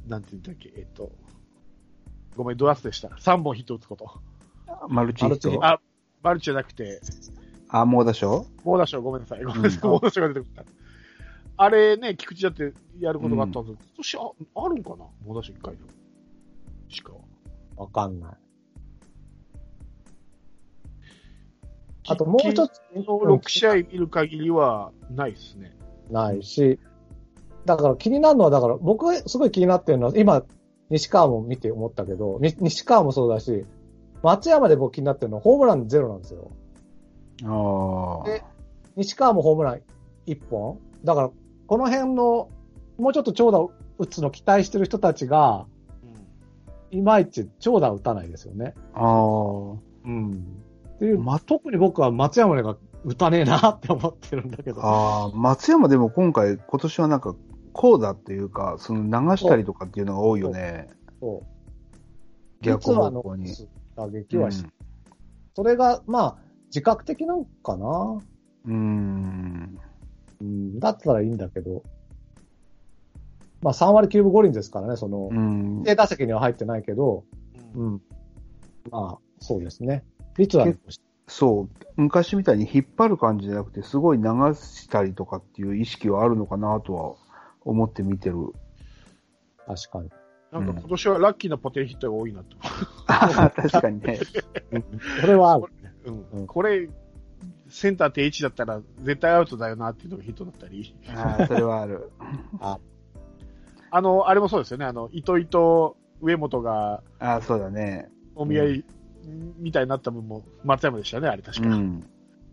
[0.08, 1.12] なんて言うんだっけ、えっと、
[2.36, 3.10] ごめん、ドラスでした。
[3.10, 4.12] 3本ヒット打つこと。
[4.90, 5.80] マルチヒットあ、
[6.22, 7.00] マルチじゃなくて、
[7.74, 9.44] あ、もうだしょ猛打賞ごめんなさい。
[9.44, 9.82] ごめんなさい。
[9.82, 10.64] うん猛打賞が出てくった。
[11.58, 15.06] あれね、菊池だってやることがあったんですけど、今年ああるんかな？
[15.26, 15.80] 猛打賞1回の。
[16.88, 17.14] しか。
[17.76, 18.38] わかんない。
[22.10, 25.76] あともう一つ、6試合見る限りはないですね。
[26.12, 26.80] ないし、
[27.66, 30.44] だから気になるのは、だから僕がすごい気になってるのは、今、
[30.90, 33.66] 西川も見て思ったけど、に西川もそうだし、
[34.22, 36.52] 松山で僕気になってるのはホームランゼロなんですよ。
[37.44, 38.26] ああ。
[38.26, 38.44] で
[38.96, 39.82] 西川もホームラン
[40.28, 40.80] 1本。
[41.04, 41.32] だから、
[41.68, 42.50] この辺の、
[42.98, 43.68] もうちょっと長打
[43.98, 45.66] 打つの期待してる人たちが、
[46.92, 48.76] いまいち長打打たないですよね。
[48.94, 49.78] ああ。
[50.06, 50.32] うん。
[50.96, 54.82] っていう、ま、特に僕は松山が打たねえなって思ってるんだけど。
[54.84, 57.36] ああ、松山でも今回、今年はなんか、
[57.74, 60.90] こうだっていうか、その流したりとかっていうのが多いよね。
[61.20, 61.46] そう。
[62.62, 63.52] 逆実は方向に。
[63.96, 64.64] 打撃はし、
[65.56, 66.38] それが、まあ、
[66.74, 68.20] 自覚的なのかな？
[68.66, 69.80] うん。
[70.42, 70.80] うん。
[70.80, 71.84] だったらいいんだけど。
[73.62, 75.76] まあ、3割9分5厘ですからね、そのう、ん。
[75.78, 77.26] 規定打席には入ってないけど、
[77.76, 78.02] うん。
[78.90, 80.04] まあ、そうですね。
[80.38, 81.86] 率は残してそう。
[81.96, 84.24] 昔みたいに引っ張る感じじゃなくて、すごい流
[84.56, 87.16] したりとかっていう意識はあるのかなとは
[87.64, 88.36] 思って見てる。
[89.66, 90.10] 確かに。
[90.52, 92.58] なんか今年はラッキーなポテンヒットが多いなと。
[93.08, 94.20] あ 確かにね。
[95.22, 95.64] これはある。
[96.06, 96.90] うんうんこれ、
[97.70, 100.96] センター定位置だったら絶対アウトだよなっていうのがヒットだったり。
[101.10, 102.12] ああ、それはある。
[103.92, 104.86] あの、あれもそうですよね。
[104.86, 108.10] あの、糸井と上本がああ、そうだね。
[108.36, 108.86] お見合い
[109.58, 111.68] みたいになった分も松山でしたよね、あれ確か。
[111.68, 112.04] うん。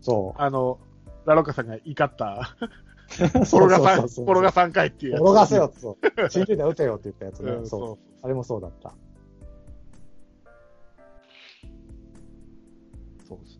[0.01, 0.79] そあの、
[1.25, 2.65] ラロッカさんが怒った、う。
[3.11, 5.21] 転がさん、そうそうそう転が3回っていうやつ。
[5.21, 6.29] 転がせよって、そう。
[6.29, 7.65] 新球で打てよって言ったやつね。
[7.65, 7.97] そう。
[8.23, 8.93] あれもそうだった。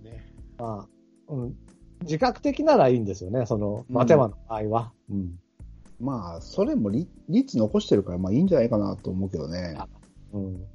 [0.02, 0.26] ね。
[0.58, 1.56] まあ、うん。
[2.02, 4.94] 自覚的ならいいんですよね、その、うん松山の場合は。
[5.10, 5.40] うん。
[6.00, 9.78] まあ、それも率率残してるから、まあいいんじゃないかなと思うけどね。
[10.34, 10.66] うん。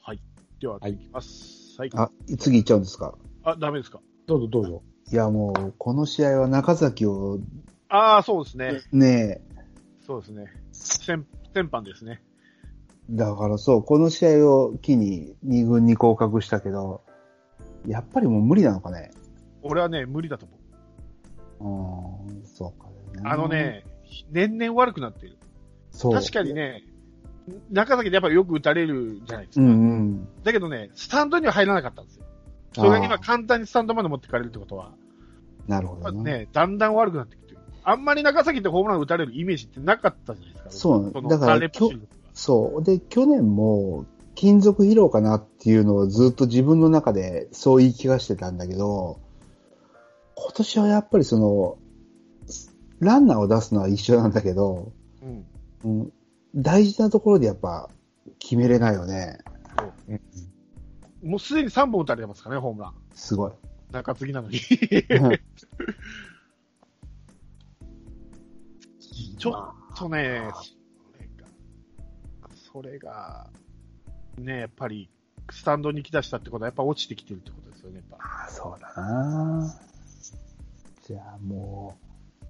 [0.00, 0.20] はい。
[0.60, 1.76] では、はいいきます。
[1.78, 1.90] はい。
[1.94, 3.16] あ、次行っちゃうんですか？
[3.44, 4.00] あ、ダメですか？
[4.26, 4.82] どうぞどうぞ。
[5.12, 7.38] いや、もう、この試合は中崎を
[7.88, 8.82] ああ、そうですね。
[8.92, 9.40] ね、
[10.04, 10.46] そうですね。
[10.72, 12.20] 先、先般ですね。
[13.10, 17.02] だからそう、この試合を機に2軍に降格したけど、
[17.86, 19.10] やっぱりもう無理なのかね？
[19.62, 20.46] 俺はね、無理だと
[21.60, 22.28] 思う。
[22.30, 23.22] うん、そうかね。
[23.24, 23.84] あの、ね、
[24.30, 25.38] 年々悪くなってる。
[25.90, 26.14] そう。
[26.14, 26.84] 確かにね、
[27.70, 29.70] 中崎でやっぱりよく打たれるじゃないですうか。
[29.70, 30.28] んうん。
[30.44, 32.24] だけどね、スタンドには入らなかったんですよ。
[32.74, 34.92] それが今簡単にスタンドまで持ってかれるってことは、
[35.66, 36.38] なるほどね。
[36.40, 37.58] ね、だんだん悪くなってきてる。
[37.82, 40.70] あんまり中崎ってホームラン打たれるイメージってなかったじゃないですか。
[40.70, 41.58] そうなのそのだから
[42.38, 42.84] そう。
[42.84, 49.18] で、去年も、金属疲労かなっていうのをずっと自分の中でそう言い気がしてたんだけど、
[50.36, 51.78] 今年はやっぱりその、
[53.00, 55.46] ランナーを出すのは一緒なんだけど、うん。
[55.82, 56.12] うん、
[56.54, 57.90] 大事なところでやっぱ
[58.38, 59.40] 決めれないよね。
[61.24, 62.94] もうすでに3本打たれてますからね、ホームラン。
[63.16, 63.52] すごい。
[63.90, 64.60] 中継ぎなのに。
[69.38, 70.42] ちょっとね、
[72.72, 73.48] それが、
[74.36, 75.08] ね、やっぱり、
[75.50, 78.24] スタンドに来だしたってことは、やっぱ落ちてきてるってことですよね、やっぱ。
[78.24, 79.74] ああ、そうだな。
[81.06, 81.96] じゃあも
[82.42, 82.46] う、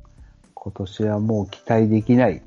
[0.54, 2.42] 今年はもう期待できない。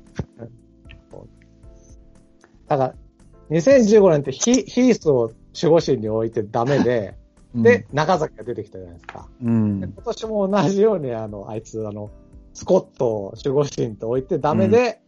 [2.68, 2.94] だから、
[3.50, 7.16] 2015年ってヒヒースを守護神に置いてダメで、
[7.54, 9.28] で、中崎が出てきたじゃないですか。
[9.42, 12.10] うん、で今年も同じように、あの、あいつ、あの、
[12.54, 15.01] スコットを守護神と置いてダメで、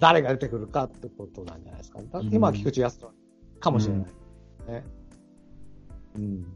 [0.00, 2.00] 誰が出てくるかってことなんじゃないですか。
[2.02, 3.12] だ今は菊池康人
[3.60, 4.06] かもしれない。
[4.68, 4.84] ね。
[6.16, 6.46] うん。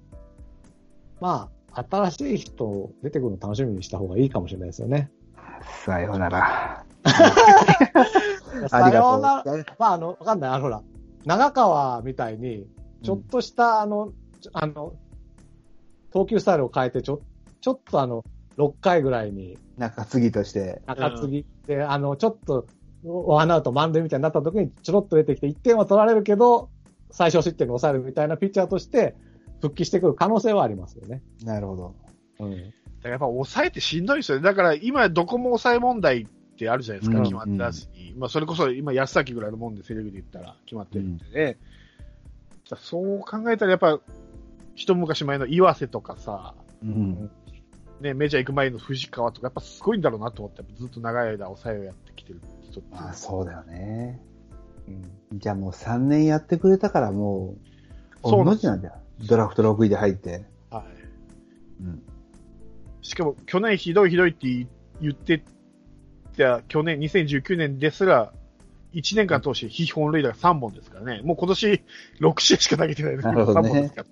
[1.21, 5.11] まあ、新しい人出てくるの楽しみにした方がいいかもしれないですよね。
[5.85, 6.85] さようなら。
[7.05, 9.65] あさりがとうようなら。
[9.79, 10.51] まあ、あの、わかんない。
[10.51, 10.83] あの、ほら、
[11.27, 12.67] 長川みたいに、
[13.03, 14.13] ちょっとした、あの、
[14.55, 14.95] あの、
[16.13, 17.21] 投球スタイルを変えて、ちょ、
[17.61, 18.25] ちょっとあの、
[18.57, 20.81] 6回ぐらいに中継ぎとして。
[20.87, 22.67] 中継ぎで、あの、ちょっと、
[23.05, 26.71] ワンアウト満塁みたいになった時にちょろっと出てきて、1点は取られるけど、
[27.11, 29.15] 最小失点に抑えるみたいなピッチャーとして、
[29.61, 31.23] 復帰してくる可能性はありますよね。
[31.45, 31.95] なるほど。
[32.41, 32.51] うん。
[32.51, 32.73] だか
[33.05, 34.45] らやっぱ抑えてしんどいですよね。
[34.45, 36.27] だから今どこも抑え問題っ
[36.57, 41.59] てあるじゃないですか、うん決まったし、まあそれこそ今安崎ぐらいのもんでセレブで言ったら決まってるんでね。
[42.77, 44.01] そう考えたらやっぱ、
[44.75, 47.31] 一昔前の岩瀬とかさ、うん。
[48.01, 52.41] ね、メジャー行く前の藤川とかやっぱすごいんだろうなと思って、ずっと長い間抑えをやってきてる
[52.81, 52.97] 人って。
[52.97, 54.21] ああ、そうだよね。
[55.31, 55.39] うん。
[55.39, 57.57] じゃあもう3年やってくれたからも
[58.25, 58.95] う、そう同じなんだよ。
[59.27, 60.45] ドラフト6位で入って。
[60.71, 61.83] はい。
[61.83, 62.03] うん。
[63.03, 64.69] しかも去年ひどいひどいって言
[65.01, 65.43] 言って
[66.37, 68.33] た去年2019年ですら、
[68.93, 71.21] 1年間通して非本塁打が3本ですからね。
[71.23, 71.83] もう今年
[72.21, 74.07] 6試合しか投げてないのになるほどね3本ですから。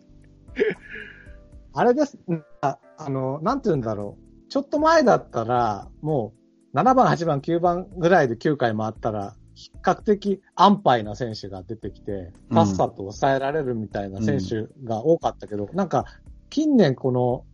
[1.75, 2.19] あれです。
[2.29, 4.51] うんああの、なんて言うんだろう。
[4.51, 6.41] ちょっと前だったら、もう、
[6.75, 16.07] 7番、8番、9番ぐらいで9回回ったら、比較的安牌な選手が出てきて、うんさっさと抑えられるみたいな選手が多かったけど、なんか、
[16.49, 17.45] 近年この、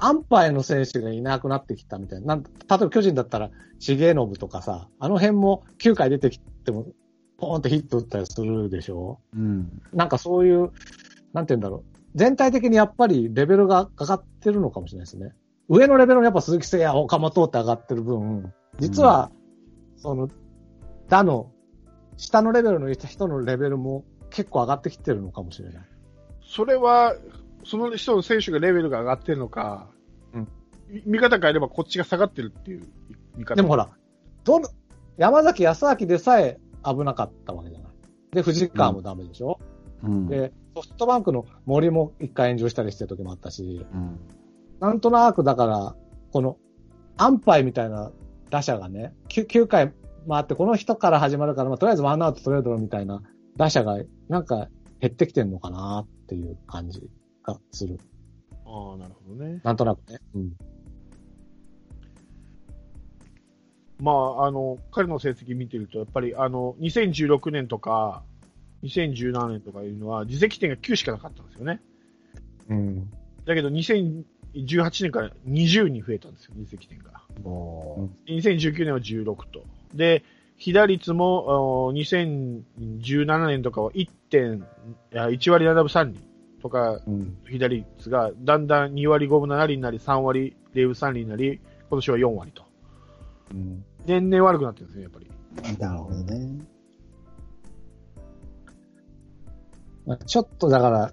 [0.00, 2.26] 安牌の選手がいなくなってきたみたいな。
[2.26, 6.86] なん例えば巨人だったら、重信とかさ、あの辺も9回出てきても、
[7.36, 9.20] ポーンってヒット打ったりするでしょ？
[9.34, 9.80] うん。
[9.92, 10.70] なんかそういう、
[11.32, 11.98] なんて言うんだろう。
[12.16, 15.32] 全体的にやっぱりレベルが上がってるのかもしれないですね。
[15.68, 19.30] 上のレベルのやっぱ鈴木誠也、岡本って上がってる分、実は、
[19.96, 20.28] その、
[21.08, 21.50] 打の、
[22.16, 25.82] 下のレベルの人のレベルも結構上がってきてるのかもしれない。
[26.42, 27.14] それは、
[27.64, 29.88] その人の選手がレベルが上がってるのか、
[30.32, 30.48] うん
[30.88, 32.82] み見方変えればこっちが下がってるっていう
[33.36, 33.56] 見方。
[33.56, 33.90] でもほら、
[34.44, 34.68] どの、
[35.18, 37.90] 山崎康明でさえ危なかったわけじゃない。
[38.32, 39.58] で、藤川もダメでしょ、
[40.02, 40.28] うん。
[40.28, 44.18] で、ソフトバンクの森も一回炎上したりしてる時もあったし、うん。
[44.80, 45.96] なんとなくだから、
[46.32, 46.56] この、
[47.16, 48.12] 安牌みたいな
[48.50, 49.92] 打者がね、9, 9回
[50.28, 53.22] 回って、この人から始まるから、まあ、とりあえずワンアウトトレードみたいな
[53.56, 53.98] 打者が、
[54.28, 54.68] なんか
[55.00, 57.10] 減ってきてんのかなっていう感じ
[57.42, 57.98] がする。
[58.64, 59.60] ああ、なるほどね。
[59.64, 60.18] なんとなくね。
[60.34, 60.52] うん。
[64.00, 68.22] まあ、あの、彼の成績見てると、やっぱり、あの、2016年とか、
[68.84, 71.80] 2017年とかいうのは、自責点が9しかなかったんですよね。
[72.68, 73.10] うん。
[73.44, 73.70] だけど、
[74.54, 77.22] 2018年から20に増えたんですよ、自責点が。
[77.42, 79.64] も2019年は16と。
[79.94, 80.24] で、
[80.56, 84.58] 被打率も、お2017年とかは1点、
[85.12, 86.18] いや1割7分3厘
[86.60, 87.00] とか。
[87.48, 92.64] 被打率がだんだん2割5分7厘になり、3割0分3厘になり、今年は4割と。
[93.52, 93.84] うん。
[94.06, 95.78] 年々悪くなってるんですね、やっぱり。
[95.78, 96.64] なるほどね。
[100.06, 101.12] まあちょっとだから、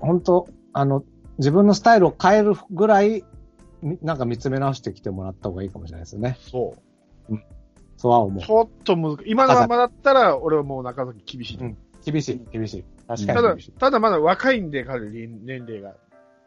[0.00, 1.04] 本当あの、
[1.38, 3.24] 自分のスタイルを変えるぐらい、
[3.82, 6.36] みなんか見つめ直してきてもらった方がいいかもしれないですよね。
[6.40, 6.88] そう。
[7.96, 8.50] そうは思うち。
[8.50, 9.30] ょっと難しい。
[9.30, 11.76] 今のままだったら、俺はもう中崎厳しいう。
[12.04, 12.84] 厳しい、厳しい。
[13.06, 15.94] 確ただかに厳しい。、ただまだ若いんで、彼、年年齢が。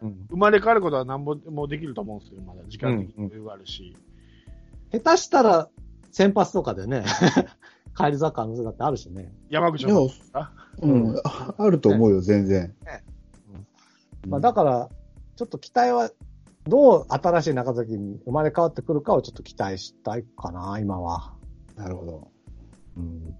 [0.01, 2.61] うん生まれ変わることは何ぼもできると思うんですよ、まだ。
[2.67, 3.95] 時間的に余裕があるし。
[4.91, 5.69] 下手したら、
[6.11, 7.03] 先発とかでね、
[7.95, 9.31] 帰り咲く可能性だってあるしね。
[9.49, 11.15] 山口いやのあうん。
[11.23, 12.73] ああると思うよ、全然。
[14.27, 14.89] まあだから、
[15.35, 16.11] ちょっと期待は、
[16.65, 21.33] どう新しい中崎に生まれ変わってくるかをちょっと期待したいかな、今は。
[21.75, 22.27] なるほど。
[22.97, 23.35] うん。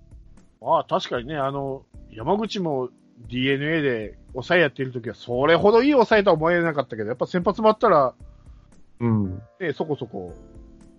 [0.63, 2.89] ああ、確かにね、あの、山口も
[3.27, 8.15] DNA で抑えやってる時は、それほどいい抑えとは思えなかったけど、やっぱ先発もあったら、
[8.99, 9.41] うん。
[9.59, 10.33] ね、そこそこ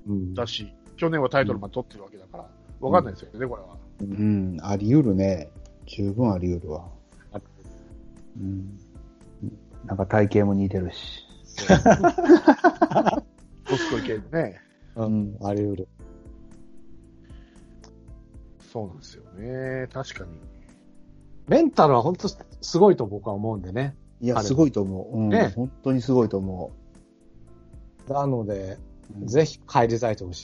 [0.07, 0.35] うん。
[0.35, 2.49] だし、去年はタイトルまで取ってるわけだから、
[2.81, 3.77] わかんないですよね、これは。
[4.01, 5.51] うん、あり得るね。
[5.87, 6.89] 十分あり得るわ。
[8.41, 8.79] うん。
[9.87, 11.27] なんか体型も似てるし。
[13.69, 14.61] どすこいけるね。
[14.97, 15.37] うん。
[15.43, 15.89] あり得る。
[18.73, 19.87] そうなんですよね。
[19.93, 20.31] 確かに。
[21.47, 23.95] メンタルは本当すごいと僕は思うんでね。
[24.21, 25.19] いや、彼すごいと思う。
[25.19, 25.29] うん。
[25.29, 26.73] ね本当にすごいと思
[28.09, 28.79] なので、
[29.21, 29.27] う。
[29.27, 30.41] ぜひ帰り咲いてほし